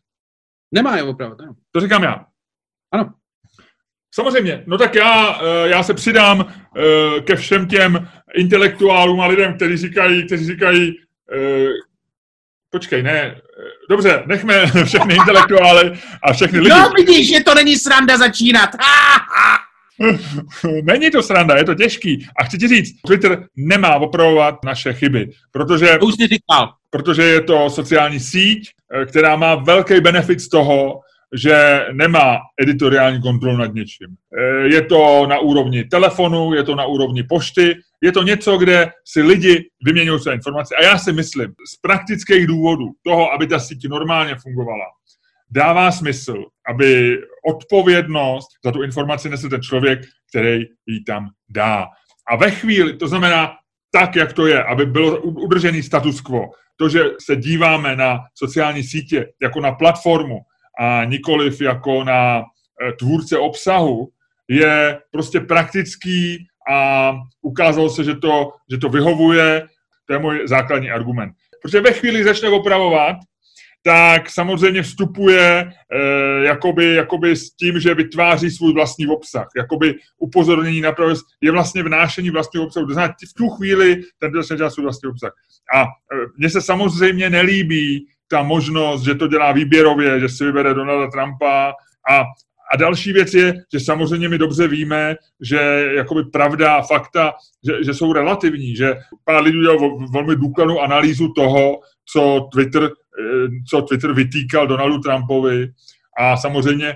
[0.75, 1.55] Nemá je opravovat, ano.
[1.73, 2.27] To říkám já.
[2.93, 3.15] Ano.
[4.15, 9.55] Samozřejmě, no tak já, eh, já se přidám eh, ke všem těm intelektuálům a lidem,
[9.55, 10.97] kteří říkají, kteří říkají,
[12.71, 13.41] počkej, ne,
[13.91, 16.71] dobře, nechme všechny intelektuály a všechny lidi.
[16.71, 18.71] No vidíš, že to není sranda začínat.
[20.83, 22.27] Není to sranda, je to těžký.
[22.39, 26.73] A chci ti říct, Twitter nemá opravovat naše chyby, protože, to už říkal.
[26.91, 31.01] protože je to sociální síť, eh, která má velký benefit z toho,
[31.37, 34.09] že nemá editoriální kontrolu nad něčím.
[34.39, 38.91] Eh, je to na úrovni telefonu, je to na úrovni pošty, je to něco, kde
[39.05, 40.75] si lidi vyměňují své informace.
[40.77, 44.85] A já si myslím, z praktických důvodů toho, aby ta síť normálně fungovala,
[45.51, 51.87] dává smysl, aby odpovědnost za tu informaci nesl ten člověk, který ji tam dá.
[52.31, 53.53] A ve chvíli, to znamená
[53.91, 58.83] tak, jak to je, aby bylo udržený status quo, to, že se díváme na sociální
[58.83, 60.39] sítě jako na platformu
[60.81, 64.09] a nikoliv jako na eh, tvůrce obsahu,
[64.49, 67.13] je prostě praktický a
[67.43, 69.67] ukázalo se, že to, že to vyhovuje.
[70.07, 71.33] To je můj základní argument.
[71.63, 73.17] Protože ve chvíli začne opravovat,
[73.83, 79.47] tak samozřejmě vstupuje eh, jakoby, jakoby s tím, že vytváří svůj vlastní obsah.
[79.57, 82.87] Jakoby upozornění na pravdu je vlastně vnášení vlastního obsahu.
[82.87, 85.33] To znamená, v tu chvíli ten dostatečně dělá svůj vlastní obsah.
[85.75, 85.87] A eh,
[86.37, 91.73] mně se samozřejmě nelíbí ta možnost, že to dělá výběrově, že si vybere Donalda Trumpa
[92.11, 92.25] a
[92.73, 97.33] a další věc je, že samozřejmě my dobře víme, že jakoby pravda a fakta,
[97.67, 101.81] že, že jsou relativní, že pár lidí udělal velmi důkladnou analýzu toho,
[102.13, 105.69] co Twitter, eh, co Twitter vytýkal Donaldu Trumpovi
[106.19, 106.95] a samozřejmě eh,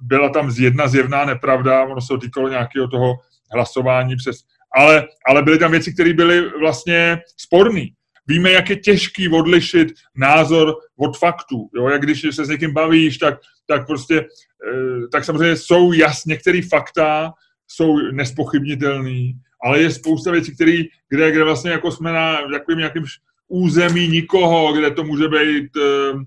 [0.00, 3.14] byla tam jedna zjevná nepravda, ono se týkalo nějakého toho
[3.54, 4.36] hlasování přes,
[4.76, 7.84] ale, ale byly tam věci, které byly vlastně sporné.
[8.28, 11.68] Víme, jak je těžký odlišit názor od faktů.
[11.76, 11.88] Jo?
[11.88, 16.60] Jak když se s někým bavíš, tak, tak prostě, eh, tak samozřejmě jsou jas, některé
[16.70, 17.32] fakta
[17.66, 23.04] jsou nespochybnitelný, ale je spousta věcí, které, kde, kde vlastně jako jsme na jakým nějakým
[23.48, 26.22] území nikoho, kde to může být uh,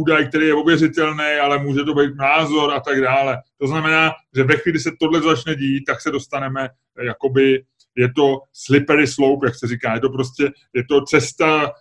[0.00, 3.38] údaj, který je ověřitelný, ale může to být názor a tak dále.
[3.60, 6.68] To znamená, že ve chvíli, kdy se tohle začne dít, tak se dostaneme
[7.02, 7.62] jakoby
[7.96, 11.72] je to slippery slope, jak se říká, je to prostě, je to cesta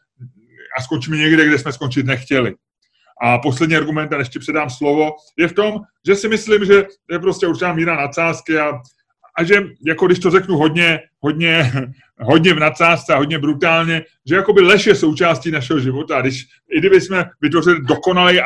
[0.77, 2.55] a skončíme někde, kde jsme skončit nechtěli.
[3.21, 7.19] A poslední argument, a ještě předám slovo, je v tom, že si myslím, že je
[7.19, 8.71] prostě určitá míra nadsázky a,
[9.37, 11.71] a že, jako když to řeknu hodně, hodně,
[12.19, 16.21] hodně v nadsázce a hodně brutálně, že jakoby lež je součástí našeho života.
[16.21, 16.45] Když,
[16.75, 18.39] I kdyby jsme vytvořili dokonalý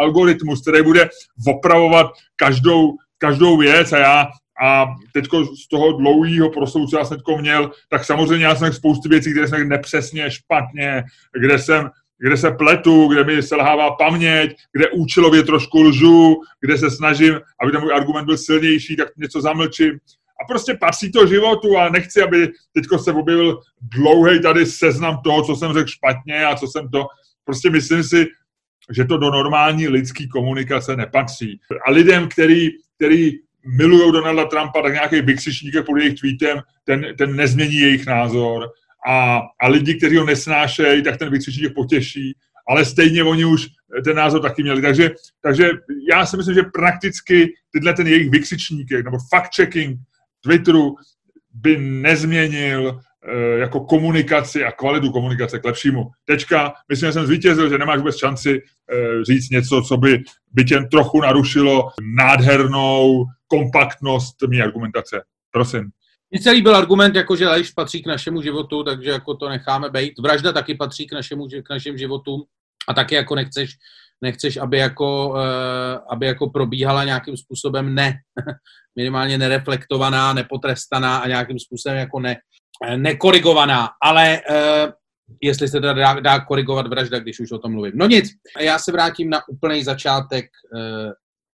[0.00, 1.08] algoritmus, který bude
[1.46, 4.26] opravovat každou, každou věc a já
[4.62, 5.24] a teď
[5.64, 9.48] z toho dlouhého proslovu, co já jsem měl, tak samozřejmě já jsem spoustu věcí, které
[9.48, 11.04] jsem nepřesně, špatně,
[11.40, 16.90] kde jsem kde se pletu, kde mi selhává paměť, kde účelově trošku lžu, kde se
[16.90, 19.98] snažím, aby ten můj argument byl silnější, tak něco zamlčím.
[20.42, 25.42] A prostě patří to životu a nechci, aby teď se objevil dlouhý tady seznam toho,
[25.42, 27.06] co jsem řekl špatně a co jsem to...
[27.44, 28.26] Prostě myslím si,
[28.92, 31.60] že to do normální lidské komunikace nepatří.
[31.86, 33.32] A lidem, který, který
[33.66, 38.68] milují Donalda Trumpa, tak nějaký vykřičník pod jejich tweetem, ten, ten nezmění jejich názor.
[39.08, 42.36] A, a lidi, kteří ho nesnášejí, tak ten vykřičník potěší,
[42.68, 43.66] ale stejně oni už
[44.04, 44.82] ten názor taky měli.
[44.82, 45.70] Takže, takže
[46.12, 49.96] já si myslím, že prakticky tyhle ten jejich vykřičník, nebo fact-checking
[50.40, 50.94] Twitteru
[51.54, 53.00] by nezměnil
[53.34, 56.10] jako komunikaci a kvalitu komunikace k lepšímu.
[56.24, 58.62] Tečka, myslím, že jsem zvítězil, že nemáš vůbec šanci
[58.92, 65.22] eh, říct něco, co by, by tě trochu narušilo nádhernou kompaktnost mý argumentace.
[65.50, 65.90] Prosím.
[66.30, 69.90] Mně celý byl argument, jako že lež patří k našemu životu, takže jako to necháme
[69.90, 70.18] být.
[70.18, 72.42] Vražda taky patří k, našemu, k našim životům
[72.88, 73.70] a taky jako nechceš,
[74.20, 75.38] nechceš, aby jako, uh,
[76.10, 78.14] aby jako probíhala nějakým způsobem ne,
[78.96, 82.65] minimálně nereflektovaná, nepotrestaná a nějakým způsobem jako ne, Eh,
[82.96, 84.92] nekorigovaná, ale uh,
[85.42, 87.92] jestli se teda dá, dá korigovat vražda, když už o tom mluvím.
[87.94, 91.12] No nic, já se vrátím na úplný začátek uh,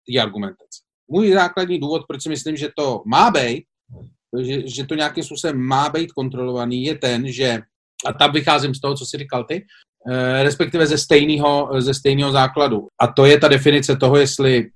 [0.08, 0.82] té argumentace.
[1.12, 3.66] Můj základní důvod, proč si myslím, že to má být,
[4.42, 7.60] že, že to nějakým způsobem má být kontrolovaný, je ten, že,
[8.06, 9.66] a tam vycházím z toho, co jsi říkal ty,
[10.42, 12.88] respektive ze stejného, ze stejného základu.
[13.02, 14.70] A to je ta definice toho, jestli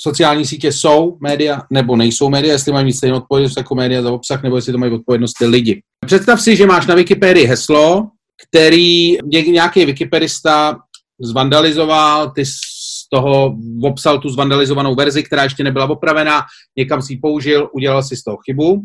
[0.00, 4.12] sociální sítě jsou média nebo nejsou média, jestli mají mít stejnou odpovědnost jako média za
[4.12, 5.82] obsah, nebo jestli to mají odpovědnost ty lidi.
[6.06, 8.08] Představ si, že máš na Wikipedii heslo,
[8.48, 10.78] který nějaký wikipedista
[11.20, 16.42] zvandalizoval, ty z toho obsal tu zvandalizovanou verzi, která ještě nebyla opravená,
[16.76, 18.82] někam si ji použil, udělal si z toho chybu.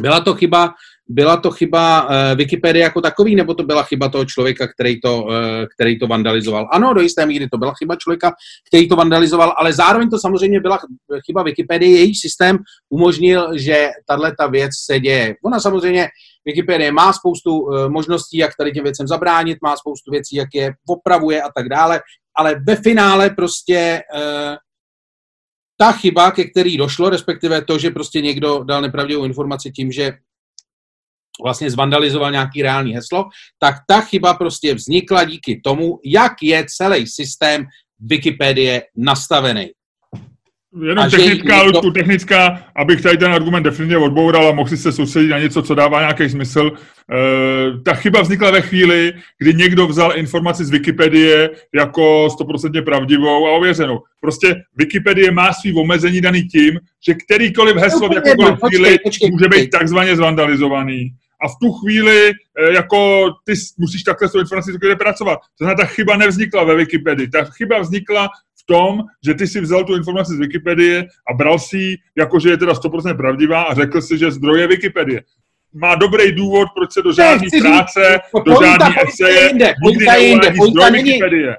[0.00, 0.74] Byla to chyba
[1.08, 5.22] byla to chyba uh, Wikipedie jako takový, nebo to byla chyba toho člověka, který to,
[5.22, 5.32] uh,
[5.74, 6.68] který to vandalizoval?
[6.72, 8.32] Ano, do jisté míry to byla chyba člověka,
[8.68, 10.78] který to vandalizoval, ale zároveň to samozřejmě byla
[11.26, 11.98] chyba Wikipedie.
[11.98, 15.34] Její systém umožnil, že tahle ta věc se děje.
[15.44, 16.08] Ona samozřejmě,
[16.44, 20.72] Wikipedie má spoustu uh, možností, jak tady těm věcem zabránit, má spoustu věcí, jak je
[20.88, 22.00] opravuje a tak dále,
[22.36, 24.02] ale ve finále prostě
[25.80, 30.12] ta chyba, ke který došlo, respektive to, že prostě někdo dal nepravdivou informaci tím, že
[31.44, 33.24] vlastně zvandalizoval nějaký reálný heslo,
[33.58, 37.66] tak ta chyba prostě vznikla díky tomu, jak je celý systém
[38.00, 39.70] Wikipedie nastavený.
[40.86, 41.64] Jenom technická, to...
[41.64, 45.74] Ludku, technická, abych tady ten argument definitivně odboural a mohl se soustředit na něco, co
[45.74, 46.70] dává nějaký smysl.
[46.70, 53.46] E, ta chyba vznikla ve chvíli, kdy někdo vzal informaci z Wikipedie jako stoprocentně pravdivou
[53.46, 54.02] a ověřenou.
[54.20, 58.98] Prostě Wikipedie má svý omezení daný tím, že kterýkoliv heslo v jakoukoliv chvíli
[59.30, 61.10] může být takzvaně zvandalizovaný
[61.42, 65.38] a v tu chvíli eh, jako ty musíš takhle s tou informací pracovat.
[65.58, 67.28] To znamená, ta chyba nevznikla ve Wikipedii.
[67.28, 68.28] Ta chyba vznikla
[68.60, 72.40] v tom, že ty si vzal tu informaci z Wikipedie a bral si ji, jako
[72.40, 75.22] že je teda 100% pravdivá a řekl si, že zdroje Wikipedie.
[75.74, 80.70] má dobrý důvod, proč se do žádné práce, říct, do žádné eseje nikdy jinde, neuvádí
[80.70, 81.56] zdroj Wikipedie.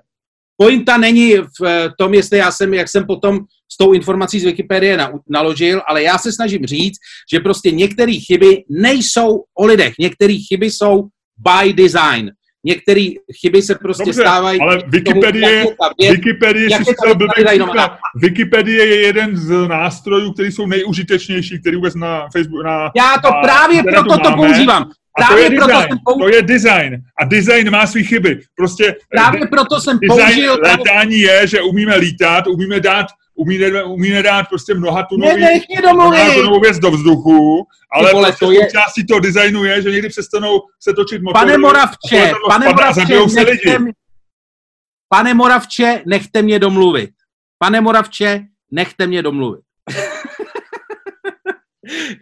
[0.61, 3.39] Pointa není v eh, tom, jestli já jsem, jak jsem potom
[3.71, 6.97] s tou informací z Wikipedie na, naložil, ale já se snažím říct,
[7.31, 12.31] že prostě některé chyby nejsou o lidech, některé chyby jsou by design.
[12.63, 13.07] Některé
[13.41, 14.59] chyby se prostě Dobře, stávají.
[14.61, 15.67] ale tomu, Wikipedie, jak
[15.99, 16.11] je.
[16.11, 17.43] Wikipedie jak je blbý.
[18.15, 23.31] Wikipedie je jeden z nástrojů, který jsou nejužitečnější, který vůbec na Facebook, na Já to
[23.31, 24.91] na právě proto to používám.
[25.19, 27.01] A to Právě je proto design, jsem použil- to je design.
[27.21, 28.39] A design má své chyby.
[28.55, 30.57] Prostě Právě proto jsem design použil...
[30.63, 33.05] létání je, že umíme lítat, umíme dát,
[33.35, 35.45] umíme, umíme dát prostě mnoha tunový,
[36.35, 40.09] tunovou věc do vzduchu, ale vole, prostě to je- součástí toho designu je, že někdy
[40.09, 41.45] přestanou se točit motory.
[41.45, 43.79] Pane Moravče, pane Moravče, se lidi.
[43.79, 43.93] mě,
[45.09, 47.09] pane Moravče, nechte mě domluvit.
[47.59, 49.61] Pane Moravče, nechte mě domluvit.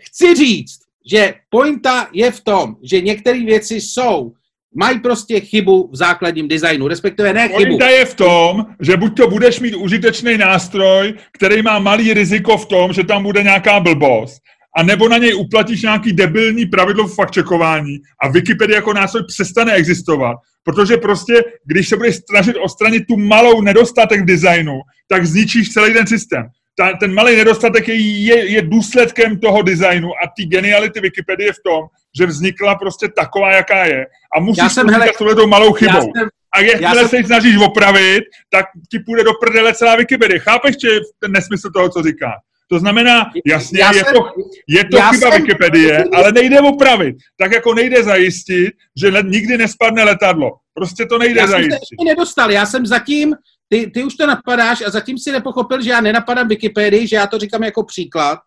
[0.01, 0.79] Chci říct,
[1.11, 4.31] že pointa je v tom, že některé věci jsou,
[4.75, 7.63] mají prostě chybu v základním designu, respektive ne chybu.
[7.63, 12.57] Pointa je v tom, že buď to budeš mít užitečný nástroj, který má malý riziko
[12.57, 14.41] v tom, že tam bude nějaká blbost,
[14.77, 19.73] a nebo na něj uplatíš nějaký debilní pravidlo v faktčekování a Wikipedia jako nástroj přestane
[19.73, 20.37] existovat.
[20.63, 25.93] Protože prostě, když se budeš snažit odstranit tu malou nedostatek v designu, tak zničíš celý
[25.93, 26.45] ten systém.
[26.79, 31.63] Ta, ten malý nedostatek je, je, je důsledkem toho designu a ty geniality Wikipedie v
[31.65, 31.83] tom,
[32.17, 34.05] že vznikla prostě taková, jaká je.
[34.37, 36.11] A musíš Já jsem, hele, s touhletou malou Já chybou.
[36.17, 39.95] jsem, A Já jakmile jsem- se ji snažíš opravit, tak ti půjde do prdele celá
[39.95, 40.39] Wikipedie.
[40.39, 42.31] Chápeš, že ten nesmysl toho, co říká?
[42.69, 44.19] To znamená, jasně, Já je jsem- to,
[44.67, 47.15] je to já chyba jsem- Wikipedie, ale nejde opravit.
[47.39, 50.51] Tak jako nejde zajistit, že le- nikdy nespadne letadlo.
[50.73, 51.79] Prostě to nejde já jsem se zajistit.
[51.99, 53.35] ještě nedostal, já jsem zatím,
[53.69, 57.27] ty, ty už to napadáš a zatím si nepochopil, že já nenapadám Wikipedii, že já
[57.27, 58.39] to říkám jako příklad,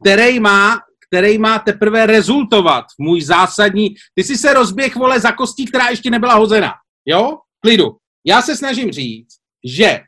[0.00, 5.32] který má, který má teprve rezultovat v můj zásadní, ty si se rozběh, vole, za
[5.32, 6.72] kostí, která ještě nebyla hozena,
[7.06, 7.38] jo?
[7.60, 7.96] Klidu.
[8.26, 9.28] Já se snažím říct,
[9.64, 10.00] že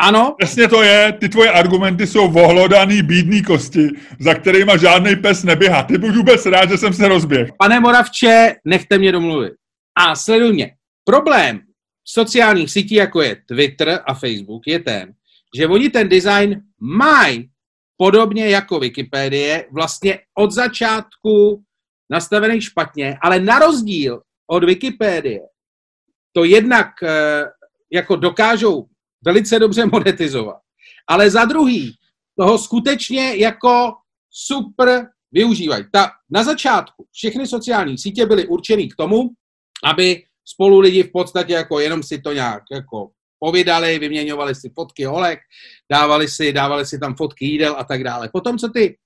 [0.00, 3.88] ano, Přesně to je, ty tvoje argumenty jsou vohlodaný bídný kosti,
[4.20, 5.82] za kterýma žádný pes neběhá.
[5.82, 7.48] Ty buď vůbec rád, že jsem se rozběh.
[7.58, 9.52] pane Moravče, nechte mě domluvit.
[9.98, 10.70] A sleduj mě.
[11.04, 11.60] Problém
[12.08, 15.14] sociálních sítí, jako je Twitter a Facebook, je ten,
[15.56, 17.50] že oni ten design mají
[17.96, 21.62] podobně jako Wikipedie, vlastně od začátku
[22.10, 25.40] nastavený špatně, ale na rozdíl od Wikipedie
[26.32, 27.44] to jednak eh,
[27.92, 28.88] jako dokážou
[29.24, 30.60] velice dobře monetizovat,
[31.06, 31.94] ale za druhý
[32.38, 33.92] toho skutečně jako
[34.30, 35.84] super využívají.
[35.92, 39.30] Ta, na začátku všechny sociální sítě byly určený k tomu,
[39.84, 45.04] aby spolu lidi v podstatě jako jenom si to nějak jako povídali, vyměňovali si fotky
[45.04, 45.38] holek,
[45.90, 48.28] dávali si, dávali si tam fotky jídel a tak dále.
[48.32, 48.98] Potom, co ty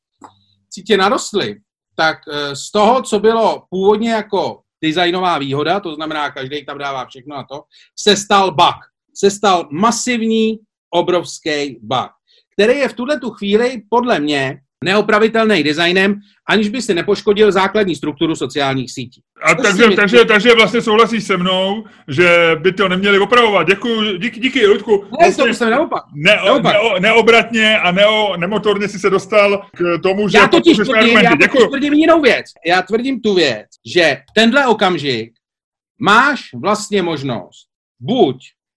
[0.71, 1.61] sítě narostly,
[1.97, 7.07] tak eh, z toho, co bylo původně jako designová výhoda, to znamená, každý tam dává
[7.07, 7.63] všechno na to,
[7.99, 8.77] se stal bug.
[9.15, 10.59] Se stal masivní,
[10.91, 12.11] obrovský bug,
[12.53, 17.97] který je v tuhle tu chvíli podle mě neopravitelný designem, aniž by si nepoškodil základní
[17.97, 19.23] strukturu sociálních sítí.
[19.43, 23.67] A To takže, si- takže, takže vlastně souhlasíš se mnou, že by to neměli opravovat.
[23.69, 25.05] Děkuji, díky, díky Ludku.
[25.21, 26.03] Ne, to jsem naopak.
[26.15, 26.73] Ne, naopak.
[26.73, 31.31] neo, neobratně a neo, nemotorně si se dostal k tomu, že Já totiž tvrdím, já
[31.31, 32.47] totiž tvrdím jinou věc.
[32.67, 35.33] Já tvrdím tu věc, že v tenhle okamžik
[36.01, 37.67] máš vlastně možnost
[38.01, 38.37] buď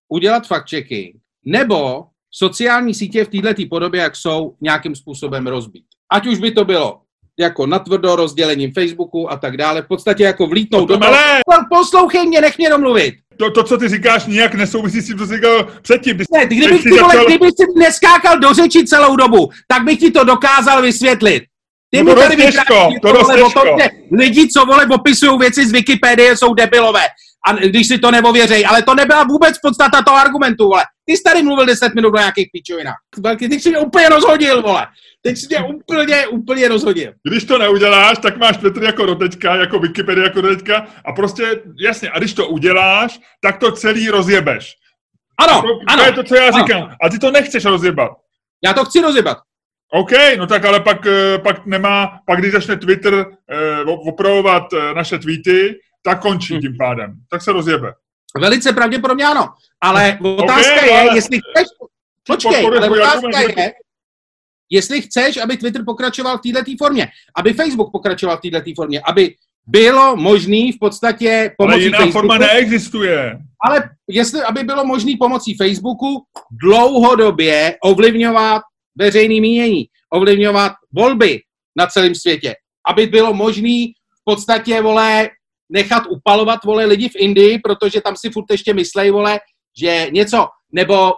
[0.10, 1.14] udělat fact-checking,
[1.46, 5.85] nebo sociální sítě v této podobě, jak jsou, nějakým způsobem rozbít.
[6.14, 7.00] Ať už by to bylo
[7.40, 11.08] jako natvrdo rozdělením Facebooku a tak dále, v podstatě jako vlítnout do toho.
[11.14, 11.40] Ale
[11.70, 13.16] Poslouchej mě, nech mě domluvit.
[13.38, 16.18] to, to, co ty říkáš, nijak nesouvisí s tím, co jsi říkal předtím.
[16.18, 19.84] Ty, Ne, kdybych ty jsi vole, začal- kdybych si neskákal do řeči celou dobu, tak
[19.84, 21.44] bych ti to dokázal vysvětlit.
[21.92, 23.62] Ty No mi to tady dost těžko, to dost těžko.
[23.82, 27.02] že lidi, co vole opisují věci z Wikipedie, jsou debilové.
[27.48, 30.84] A když si to neověřej, ale to nebyla vůbec podstata toho argumentu, vole.
[31.06, 32.96] Ty jsi tady mluvil 10 minut o nějakých pičovinách.
[33.20, 34.88] Velký, Ty jsi mě úplně rozhodil, vole.
[35.22, 37.14] Teď jsi mě úplně, úplně rozhodil.
[37.30, 42.10] Když to neuděláš, tak máš Twitter jako doteďka, jako Wikipedia jako doteďka a prostě, jasně,
[42.10, 44.74] a když to uděláš, tak to celý rozjebeš.
[45.40, 46.04] Ano, to, ano.
[46.04, 46.58] to je to, co já ano.
[46.58, 46.96] říkám.
[47.02, 48.12] A ty to nechceš rozjebat.
[48.66, 49.38] Já to chci rozjebat.
[49.94, 54.94] OK, no tak ale pak, eh, pak nemá, pak když začne Twitter eh, opravovat eh,
[54.94, 56.62] naše tweety, tak končí Hm.
[56.62, 57.16] tím pádem.
[57.32, 57.94] Tak se rozjebe.
[58.40, 59.50] Velice pravděpodobně ano.
[59.82, 61.68] Ale otázka Ok, je, ale- jestli chceš...
[62.28, 63.74] Počkej, ale otázka je,
[64.70, 69.36] jestli chceš, aby Twitter pokračoval v této formě, aby Facebook pokračoval v této formě, aby
[69.68, 73.38] bylo možné v podstatě Ale pomocí jiná Facebooku, forma neexistuje.
[73.66, 76.24] ale jestli, aby bylo možné pomocí Facebooku
[76.64, 78.62] dlouhodobě ovlivňovat
[78.98, 81.42] veřejné mínění, ovlivňovat volby
[81.78, 82.56] na celém světě,
[82.90, 83.86] aby bylo možné
[84.26, 85.30] podstatě, vole,
[85.70, 89.40] nechat upalovat, vole, lidi v Indii, protože tam si furt ještě myslej, vole,
[89.82, 91.12] že něco, nebo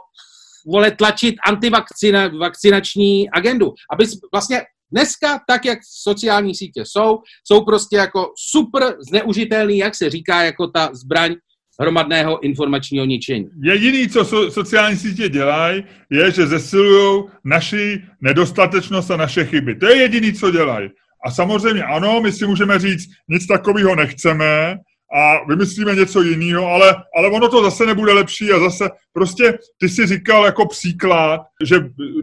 [0.68, 3.74] vole, tlačit antivakcinační agendu.
[3.94, 10.10] Aby vlastně dneska, tak jak sociální sítě jsou, jsou prostě jako super zneužitelný, jak se
[10.10, 11.36] říká, jako ta zbraň
[11.80, 13.50] hromadného informačního ničení.
[13.64, 19.76] Jediný, co so, sociální sítě dělají, je, že zesilují naši nedostatečnost a naše chyby.
[19.76, 20.90] To je jediný, co dělají.
[21.26, 24.78] A samozřejmě ano, my si můžeme říct, nic takového nechceme
[25.16, 29.90] a vymyslíme něco jiného, ale, ale ono to zase nebude lepší a zase prostě ty
[29.90, 31.80] si říkal jako příklad, že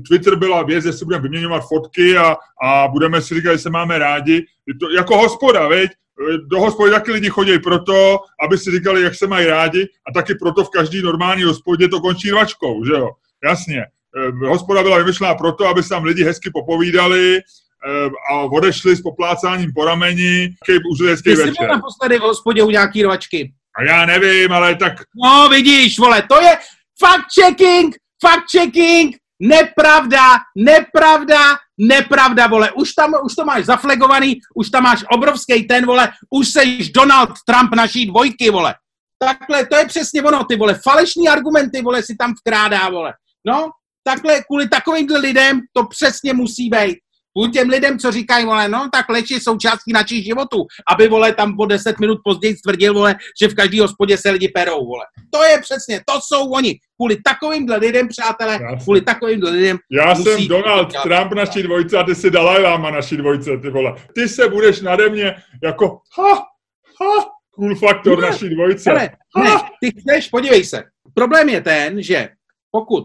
[0.09, 3.71] Twitter byla věc, že si budeme vyměňovat fotky a, a budeme si říkat, že se
[3.71, 4.45] máme rádi.
[4.81, 5.91] To, jako hospoda, veď?
[6.47, 10.35] do hospody taky lidi chodí proto, aby si říkali, jak se mají rádi a taky
[10.35, 13.11] proto v každý normální hospodě to končí rvačkou, že jo?
[13.45, 13.83] Jasně.
[13.83, 17.41] Eh, hospoda byla vymyšlená proto, aby se tam lidi hezky popovídali
[18.30, 21.45] a odešli s poplácáním po rameni, jaký užili hezký večer.
[21.45, 23.53] Ty jsi byl naposledy v hospodě u nějaký rvačky.
[23.78, 24.93] A já nevím, ale tak...
[25.24, 26.59] No vidíš, vole, to je
[27.01, 31.41] fact checking, fact checking, nepravda, nepravda,
[31.78, 36.49] nepravda, vole, už, tam, už to máš zaflegovaný, už tam máš obrovský ten, vole, už
[36.49, 38.74] seš Donald Trump naší dvojky, vole.
[39.18, 43.12] Takhle, to je přesně ono, ty vole, falešní argumenty, vole, si tam vkrádá, vole.
[43.47, 43.70] No,
[44.05, 46.99] takhle, kvůli takovýmhle lidem to přesně musí být.
[47.37, 51.35] Kvůli těm lidem, co říkají, vole, no, tak leč je součástí našich životů, aby, vole,
[51.35, 55.05] tam po deset minut později stvrdil, vole, že v každý hospodě se lidi perou, vole.
[55.30, 56.78] To je přesně, to jsou oni.
[56.97, 59.78] Kvůli takovýmhle lidem, přátelé, Já kvůli takovýmhle lidem.
[59.91, 61.03] Já jsem Donald dělat.
[61.03, 63.95] Trump naší dvojce a ty jsi Dalai Lama naší dvojce, ty vole.
[64.14, 66.35] Ty se budeš nade mě jako, ha,
[67.01, 68.93] ha, cool faktor ne, naší dvojce.
[68.93, 70.85] Ne, ne, ty chceš, podívej se.
[71.14, 72.28] Problém je ten, že
[72.70, 73.05] pokud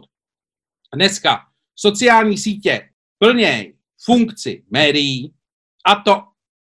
[0.95, 1.39] dneska
[1.75, 5.33] sociální sítě plněj funkci médií
[5.85, 6.23] a to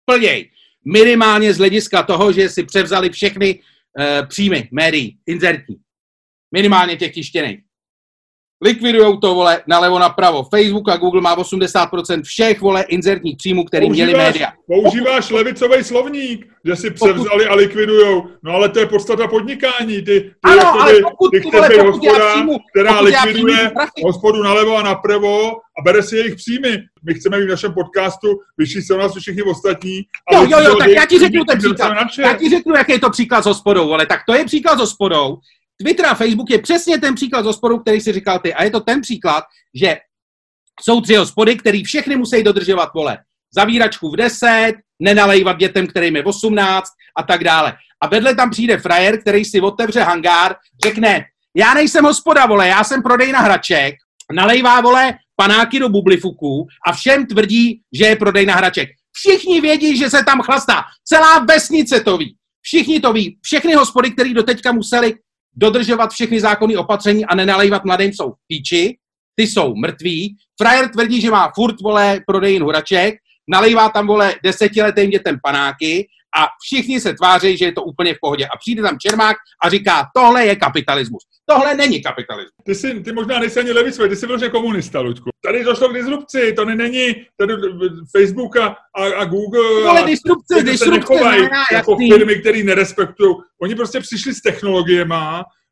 [0.04, 0.50] plněj.
[0.84, 5.76] Minimálně z hlediska toho, že si převzali všechny uh, příjmy médií, inzertní.
[6.54, 7.65] Minimálně těch tištěných.
[8.64, 10.42] Likvidujou to, vole, nalevo napravo.
[10.42, 14.52] Facebook a Google má 80% všech, vole, inzertních příjmů, které měly média.
[14.66, 17.46] Používáš levicový slovník, že si převzali pokud...
[17.46, 18.26] a likvidujou.
[18.42, 20.02] No ale to je podstata podnikání.
[20.02, 23.72] Ty, ty, ano, jako ale pokud, ty chceš být hospoda, příjmu, která likviduje
[24.04, 26.78] hospodu nalevo a napravo a bere si jejich příjmy.
[27.04, 28.28] My chceme být v našem podcastu,
[28.58, 30.02] vyšší se nás všichni ostatní.
[30.32, 31.92] Jo, jo, jo, tak já ti řeknu ten příklad.
[32.18, 34.80] Já ti řeknu, jaký je to příklad s hospodou, ale tak to je příklad s
[34.80, 35.36] hospodou,
[35.82, 38.54] Twitter a Facebook je přesně ten příklad z hospodu, který si říkal ty.
[38.54, 39.96] A je to ten příklad, že
[40.82, 43.18] jsou tři hospody, který všechny musí dodržovat, vole,
[43.54, 47.74] zavíračku v 10, nenalejvat dětem, kterým je 18 a tak dále.
[48.02, 51.24] A vedle tam přijde frajer, který si otevře hangár, řekne,
[51.56, 53.94] já nejsem hospoda, vole, já jsem prodejna hraček,
[54.32, 58.88] nalejvá, vole, panáky do bublifuku a všem tvrdí, že je prodejna hraček.
[59.12, 60.84] Všichni vědí, že se tam chlastá.
[61.04, 62.36] Celá vesnice to ví.
[62.62, 63.38] Všichni to ví.
[63.42, 65.14] Všechny hospody, které doteďka museli
[65.56, 68.96] dodržovat všechny zákony opatření a nenalejvat mladým jsou píči,
[69.34, 70.36] ty jsou mrtví.
[70.62, 73.14] Frajer tvrdí, že má furt, vole, prodejin huraček,
[73.48, 78.18] nalejvá tam, vole, desetiletým dětem panáky a všichni se tváří, že je to úplně v
[78.20, 78.46] pohodě.
[78.46, 81.22] A přijde tam Čermák a říká, tohle je kapitalismus.
[81.48, 82.54] Tohle není kapitalismus.
[82.64, 85.30] Ty, jsi, ty možná nejsi ani levicový, ty jsi byl komunista, Luďku.
[85.44, 87.54] Tady došlo k disrupci, to není tady
[88.16, 88.76] Facebook a,
[89.16, 89.82] a Google.
[89.84, 93.36] No, ale disrupce, disrupce znamená, jako firmy, které nerespektují.
[93.62, 95.14] Oni prostě přišli s technologiemi,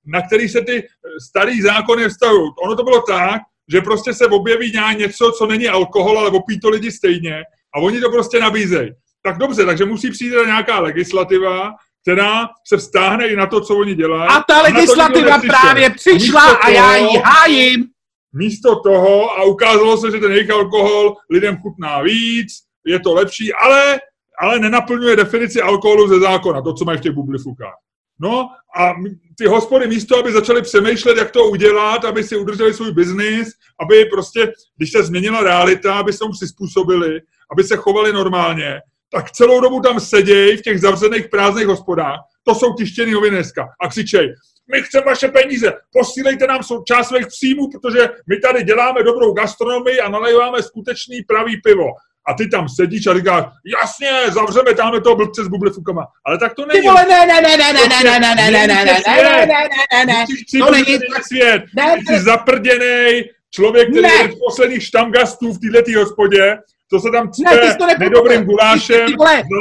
[0.07, 0.89] na který se ty
[1.29, 2.51] starý zákony vztahují.
[2.65, 3.41] Ono to bylo tak,
[3.73, 7.43] že prostě se objeví nějak něco, co není alkohol, ale opí to lidi stejně
[7.75, 8.91] a oni to prostě nabízejí.
[9.27, 11.73] Tak dobře, takže musí přijít nějaká legislativa,
[12.03, 14.31] která se vztáhne i na to, co oni dělají.
[14.31, 17.85] A ta legislativa právě přišla a, a já ji hájím.
[18.33, 22.49] Místo toho, a ukázalo se, že ten jejich alkohol lidem chutná víc,
[22.87, 24.01] je to lepší, ale,
[24.41, 27.75] ale nenaplňuje definici alkoholu ze zákona, to, co mají v těch bublifukách.
[28.21, 28.49] No
[28.79, 28.95] a
[29.39, 33.49] ty hospody místo, aby začaly přemýšlet, jak to udělat, aby si udrželi svůj biznis,
[33.81, 37.21] aby prostě, když se změnila realita, aby se tomu přizpůsobili,
[37.53, 38.81] aby se chovali normálně,
[39.15, 43.69] tak celou dobu tam sedějí v těch zavřených prázdných hospodách, to jsou tištěný noviny dneska,
[43.81, 44.35] a křičej,
[44.73, 50.01] my chceme vaše peníze, posílejte nám část svých příjmů, protože my tady děláme dobrou gastronomii
[50.01, 51.87] a nalejváme skutečný pravý pivo.
[52.27, 53.45] A ty tam sedíš a říkáš,
[53.81, 56.07] jasně, zavřeme tam toho blbce s bublifukama.
[56.27, 56.81] Ale tak to není.
[56.81, 59.69] Ty vole, ne, ne, ne, ne, ne, ne, ne, ne, ne, ne, ne, ne, ne,
[59.93, 60.25] ne, ne,
[60.59, 61.63] to není svět.
[61.99, 66.59] Ty jsi zaprděnej člověk, který je v posledních štamgastů v této hospodě
[66.91, 69.07] co se tam cpe ne, nedobrým gulášem,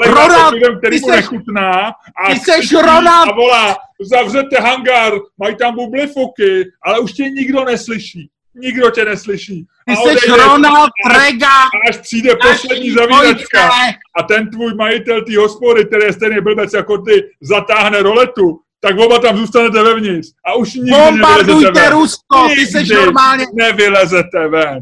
[0.05, 1.71] Ronald, lidem, který mu nechutná
[2.26, 3.30] a, ty seš Ronald.
[3.30, 8.30] a volá, zavřete hangár, mají tam bublifuky, ale už tě nikdo neslyší.
[8.55, 9.65] nikdo tě neslyší.
[9.86, 11.69] Ty jsi Ronald Reagan.
[11.89, 13.69] Až přijde poslední zavíračka
[14.19, 18.97] a ten tvůj majitel té hospody, který je stejný blbec jako ty, zatáhne roletu, tak
[18.97, 20.28] oba tam zůstanete vevnitř.
[20.45, 23.45] A už nikdy Bombardujte Rusko, ty jsi normálně...
[23.53, 24.80] nevylezete ven.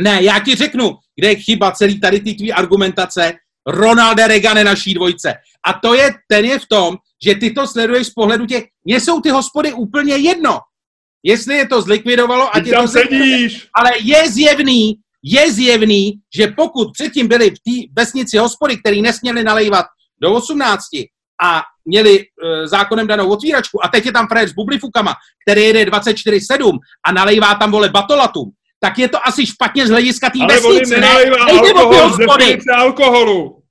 [0.00, 3.32] Ne, já ti řeknu, kde je chyba celý tady ty tvý argumentace.
[3.66, 5.34] Ronalde Reagan naší dvojce.
[5.66, 9.00] A to je, ten je v tom, že ty to sleduješ z pohledu těch, mně
[9.00, 10.60] jsou ty hospody úplně jedno.
[11.22, 13.68] Jestli je to zlikvidovalo, je tam to sedíš.
[13.74, 19.44] Ale je zjevný, je zjevný, že pokud předtím byly v té vesnici hospody, který nesměli
[19.44, 19.86] nalejvat
[20.22, 20.84] do 18
[21.42, 25.14] a měli e, zákonem danou otvíračku a teď je tam frajer s bublifukama,
[25.46, 28.50] který jede 24-7 a nalejvá tam, vole, batolatum,
[28.84, 31.08] tak je to asi špatně z hlediska té vesnice, ne?
[31.46, 33.62] Nejde alkohol, o alkoholu.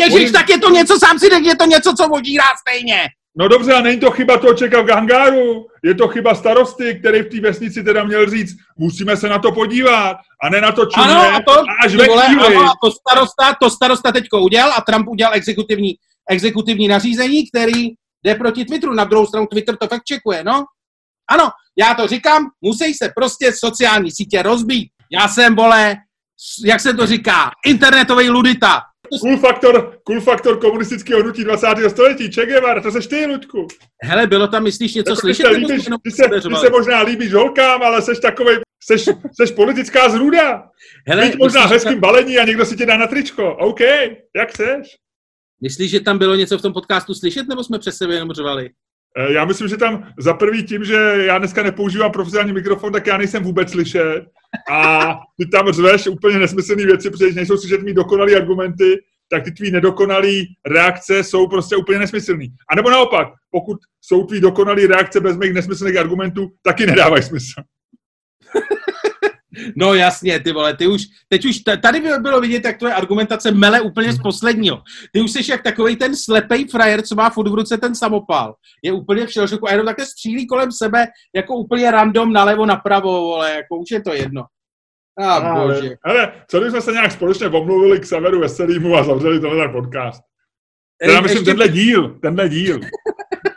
[0.00, 3.02] Ježiš, tak je to něco, sám si řekl, je to něco, co vodí rád stejně.
[3.38, 7.22] No dobře, a není to chyba toho čeka v hangáru, je to chyba starosty, který
[7.22, 10.86] v té vesnici teda měl říct, musíme se na to podívat, a ne na to
[10.86, 14.72] čumě, ano, a to, až ve vole, ano, a to starosta, to starosta teďko udělal
[14.76, 15.94] a Trump udělal exekutivní,
[16.30, 17.88] exekutivní nařízení, který
[18.24, 18.92] jde proti Twitteru.
[18.94, 20.64] Na druhou stranu Twitter to fakt čekuje, no.
[21.30, 24.88] Ano, já to říkám, musí se prostě sociální sítě rozbít.
[25.12, 25.96] Já jsem, vole,
[26.64, 28.80] jak se to říká, internetový ludita.
[29.20, 31.66] Cool faktor, cool faktor komunistického hnutí 20.
[31.88, 32.32] století.
[32.32, 33.66] Che Guevara, to seš ty, Ludku.
[34.02, 35.46] Hele, bylo tam, myslíš, něco jako slyšet?
[35.46, 39.04] Ty se, líbíš, ty, se, ty se možná líbíš holkám, ale seš takovej, seš,
[39.40, 40.62] seš politická zrůda.
[41.08, 43.56] Hele, Být možná myslíš, hezkým balení a někdo si tě dá na tričko.
[43.56, 43.80] OK,
[44.36, 44.96] jak seš?
[45.62, 48.70] Myslíš, že tam bylo něco v tom podcastu slyšet, nebo jsme přes sebe jenom řvali?
[49.18, 53.06] Eh, já myslím, že tam za prvý tím, že já dneska nepoužívám profesionální mikrofon, tak
[53.06, 54.22] já nejsem vůbec slyšet.
[54.70, 55.00] A
[55.38, 58.98] ty tam řveš úplně nesmyslné věci, protože nejsou slyšet mý dokonalý argumenty,
[59.28, 62.48] tak ty tvý nedokonalý reakce jsou prostě úplně nesmyslný.
[62.70, 67.62] A nebo naopak, pokud jsou tvý dokonalý reakce bez mých nesmyslných argumentů, taky nedávají smysl.
[69.76, 73.50] No jasně, ty vole, ty už, teď už, tady by bylo vidět, jak tvoje argumentace
[73.50, 74.82] mele úplně z posledního.
[75.12, 78.54] Ty už jsi jak takový ten slepej frajer, co má furt v ruce ten samopal.
[78.82, 83.20] Je úplně v šelšoku a jenom takhle střílí kolem sebe jako úplně random nalevo, napravo,
[83.20, 84.44] vole, jako už je to jedno.
[85.18, 85.96] A ah, bože.
[86.04, 90.22] Ale co když jsme se nějak společně omluvili k Severu Veselýmu a zavřeli tenhle podcast?
[91.02, 91.50] Já myslím, ještě...
[91.50, 92.80] tenhle díl, tenhle díl.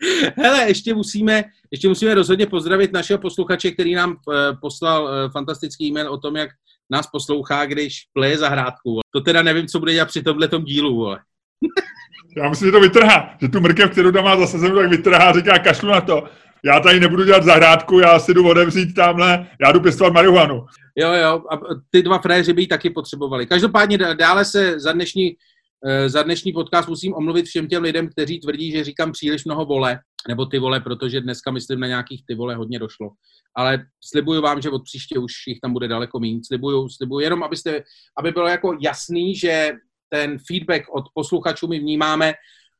[0.36, 5.86] Hele, ještě musíme, ještě musíme rozhodně pozdravit našeho posluchače, který nám uh, poslal uh, fantastický
[5.86, 6.50] e-mail o tom, jak
[6.90, 9.00] nás poslouchá, když pleje zahrádku.
[9.12, 11.18] To teda nevím, co bude dělat při tomhle dílu, vole.
[12.36, 15.28] Já myslím, že to vytrhá, že tu mrkev, kterou tam má zase zem, tak vytrhá
[15.28, 16.24] a říká, kašlu na to.
[16.64, 20.66] Já tady nebudu dělat zahrádku, já si jdu odevřít tamhle, já jdu pěstovat marihuanu.
[20.96, 23.46] Jo, jo, a ty dva fréři by ji taky potřebovali.
[23.46, 25.59] Každopádně dále se za dnešní Eh,
[26.06, 29.98] za dnešní podcast musím omluvit všem těm lidem, kteří tvrdí, že říkám příliš mnoho vole,
[30.28, 33.10] nebo ty vole, protože dneska myslím na nějakých ty vole hodně došlo.
[33.56, 36.40] Ale slibuju vám, že od příště už jich tam bude daleko méně.
[36.46, 37.82] Slibuju, slibuju, jenom abyste,
[38.18, 39.72] aby bylo jako jasný, že
[40.08, 42.32] ten feedback od posluchačů my vnímáme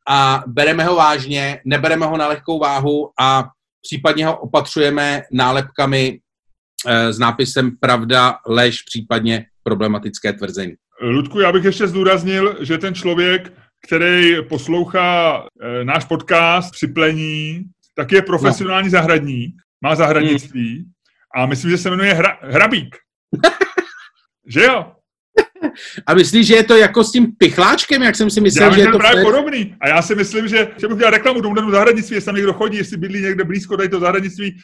[0.09, 3.49] a bereme ho vážně, nebereme ho na lehkou váhu a
[3.83, 6.21] případně ho opatřujeme nálepkami
[6.87, 10.75] e, s nápisem pravda, lež, případně problematické tvrzení.
[11.01, 13.53] Ludku, já bych ještě zdůraznil, že ten člověk,
[13.87, 18.91] který poslouchá e, náš podcast při plení, tak je profesionální no.
[18.91, 20.91] zahradník, má zahradnictví hmm.
[21.35, 22.97] a myslím, že se jmenuje hra, Hrabík.
[24.47, 24.93] že jo?
[26.07, 28.81] A myslíš, že je to jako s tím pichláčkem, jak jsem si myslel, já že
[28.81, 29.77] je to právě podobný.
[29.81, 32.79] A já si myslím, že, že bych dělal reklamu tomu zahradnictví, jestli tam někdo chodí,
[32.79, 34.57] jestli bydlí někde blízko tady to zahradnictví.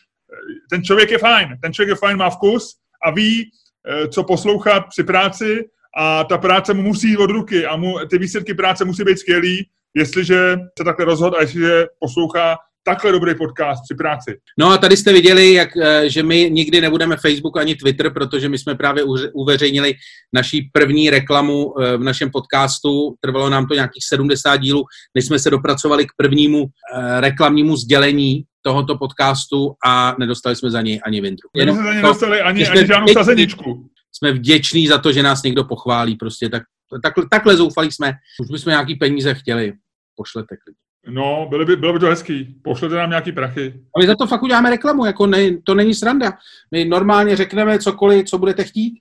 [0.70, 1.48] Ten člověk je fajn.
[1.62, 2.76] Ten člověk je fajn, má vkus
[3.06, 3.50] a ví,
[3.88, 5.64] eh, co poslouchat při práci
[5.96, 9.18] a ta práce mu musí jít od ruky a mu, ty výsledky práce musí být
[9.18, 9.66] skvělý,
[9.96, 14.38] jestliže se takhle rozhodl a jestliže poslouchá takhle dobrý podcast při práci.
[14.58, 18.48] No a tady jste viděli, jak, eh, že my nikdy nebudeme Facebook ani Twitter, protože
[18.48, 19.94] my jsme právě uveřejnili
[20.32, 23.14] naší první reklamu eh, v našem podcastu.
[23.20, 24.84] Trvalo nám to nějakých 70 dílů,
[25.14, 30.82] než jsme se dopracovali k prvnímu eh, reklamnímu sdělení tohoto podcastu a nedostali jsme za
[30.82, 31.48] něj ani vindru.
[31.56, 35.42] My jsme za něj nedostali ani, ani žádnou sazeničku jsme vděční za to, že nás
[35.42, 36.16] někdo pochválí.
[36.16, 36.62] Prostě tak,
[37.02, 38.12] takhle, takhle zoufalí jsme.
[38.40, 39.72] Už bychom nějaký peníze chtěli.
[40.16, 40.86] Pošlete klidně.
[41.08, 42.56] No, bylo by, bylo by to hezký.
[42.64, 43.74] Pošlete nám nějaký prachy.
[43.96, 46.32] A my za to fakt uděláme reklamu, jako ne, to není sranda.
[46.70, 48.92] My normálně řekneme cokoliv, co budete chtít.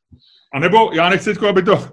[0.53, 1.88] A nebo já nechci, aby to,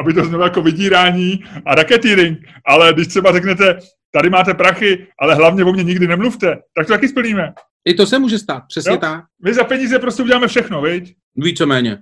[0.00, 3.78] aby to znovu jako vydírání a raketýring, ale když třeba řeknete,
[4.12, 7.52] tady máte prachy, ale hlavně o mě nikdy nemluvte, tak to taky splníme.
[7.84, 8.98] I to se může stát, přesně jo?
[8.98, 9.24] tak.
[9.44, 11.14] My za peníze prostě uděláme všechno, viď?
[11.36, 11.98] Víceméně.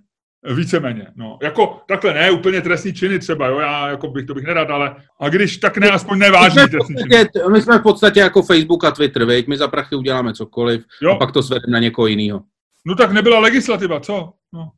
[0.54, 1.38] Víceméně, no.
[1.42, 4.96] Jako takhle ne, úplně trestní činy třeba, jo, já jako bych, to bych nerad, ale
[5.20, 7.28] a když tak ne, aspoň nevážný trestní činy.
[7.52, 9.46] My jsme v podstatě jako Facebook a Twitter, veď?
[9.46, 11.12] my za prachy uděláme cokoliv jo.
[11.12, 12.42] a pak to svedeme na někoho jiného.
[12.86, 14.32] No tak nebyla legislativa, co?
[14.52, 14.70] No,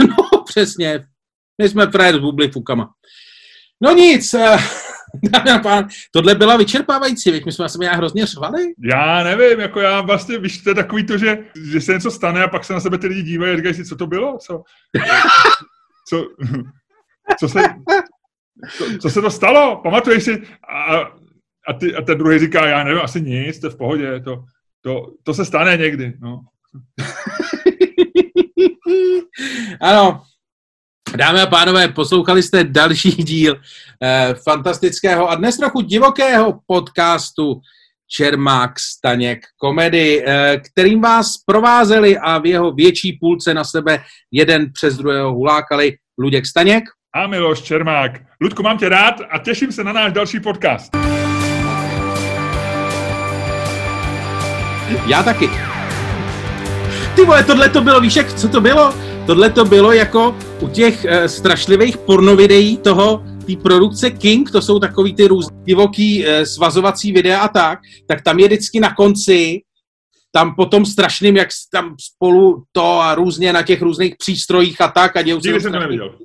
[0.08, 1.06] no přesně,
[1.62, 2.90] my jsme frajer z bubly fukama.
[3.80, 4.56] No nic, eh,
[5.22, 8.74] dámy a pán, tohle byla vyčerpávající, víš, my jsme se nějak hrozně řvali.
[8.78, 11.38] Já nevím, jako já vlastně, víš, to je takový to, že,
[11.70, 13.84] že se něco stane a pak se na sebe ty lidi dívají a říkají si,
[13.84, 14.62] co to bylo, co,
[16.08, 16.26] co,
[17.38, 17.62] co se,
[18.76, 20.96] co, co se to stalo, pamatuješ si, a,
[21.68, 24.44] a, ty, a ten druhý říká, já nevím, asi nic, to je v pohodě, to,
[24.80, 26.40] to, to se stane někdy, no.
[29.80, 30.22] ano,
[31.16, 33.60] Dámy a pánové, poslouchali jste další díl
[34.02, 37.60] eh, fantastického a dnes trochu divokého podcastu
[38.10, 44.72] Čermák Staněk komedy, eh, kterým vás provázeli a v jeho větší půlce na sebe jeden
[44.72, 46.84] přes druhého hulákali Luděk Staněk.
[47.14, 48.20] A Miloš Čermák.
[48.40, 50.96] Ludku, mám tě rád a těším se na náš další podcast.
[55.06, 55.50] Já taky.
[57.16, 59.13] Ty vole, tohle to bylo, víš, jak, co to bylo?
[59.26, 64.78] Tohle to bylo jako u těch uh, strašlivých pornovideí toho, té produkce King, to jsou
[64.78, 69.60] takový ty různý divoký uh, svazovací videa a tak, tak tam je vždycky na konci,
[70.32, 75.16] tam potom strašným, jak tam spolu to a různě na těch různých přístrojích a tak
[75.16, 76.18] a dějou se jsem to neviděl.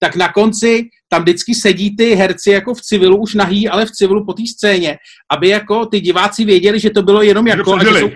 [0.00, 3.90] Tak na konci tam vždycky sedí ty herci jako v civilu, už nahý, ale v
[3.90, 4.98] civilu po té scéně,
[5.32, 8.10] aby jako ty diváci věděli, že to bylo jenom jako, a že jsou,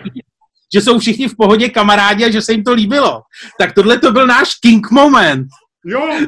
[0.75, 3.23] že jsou všichni v pohodě kamarádi a že se jim to líbilo.
[3.59, 5.47] Tak tohle to byl náš king moment.
[5.85, 6.20] Jo,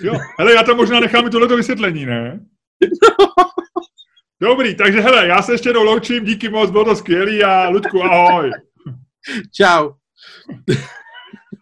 [0.00, 0.14] jo.
[0.38, 2.40] Hele, já tam možná nechám i tohleto vysvětlení, ne?
[4.42, 8.02] Dobrý, takže hele, já se ještě jednou loučím, díky moc, bylo to skvělý a Ludku,
[8.02, 8.50] ahoj.
[9.54, 9.90] Čau.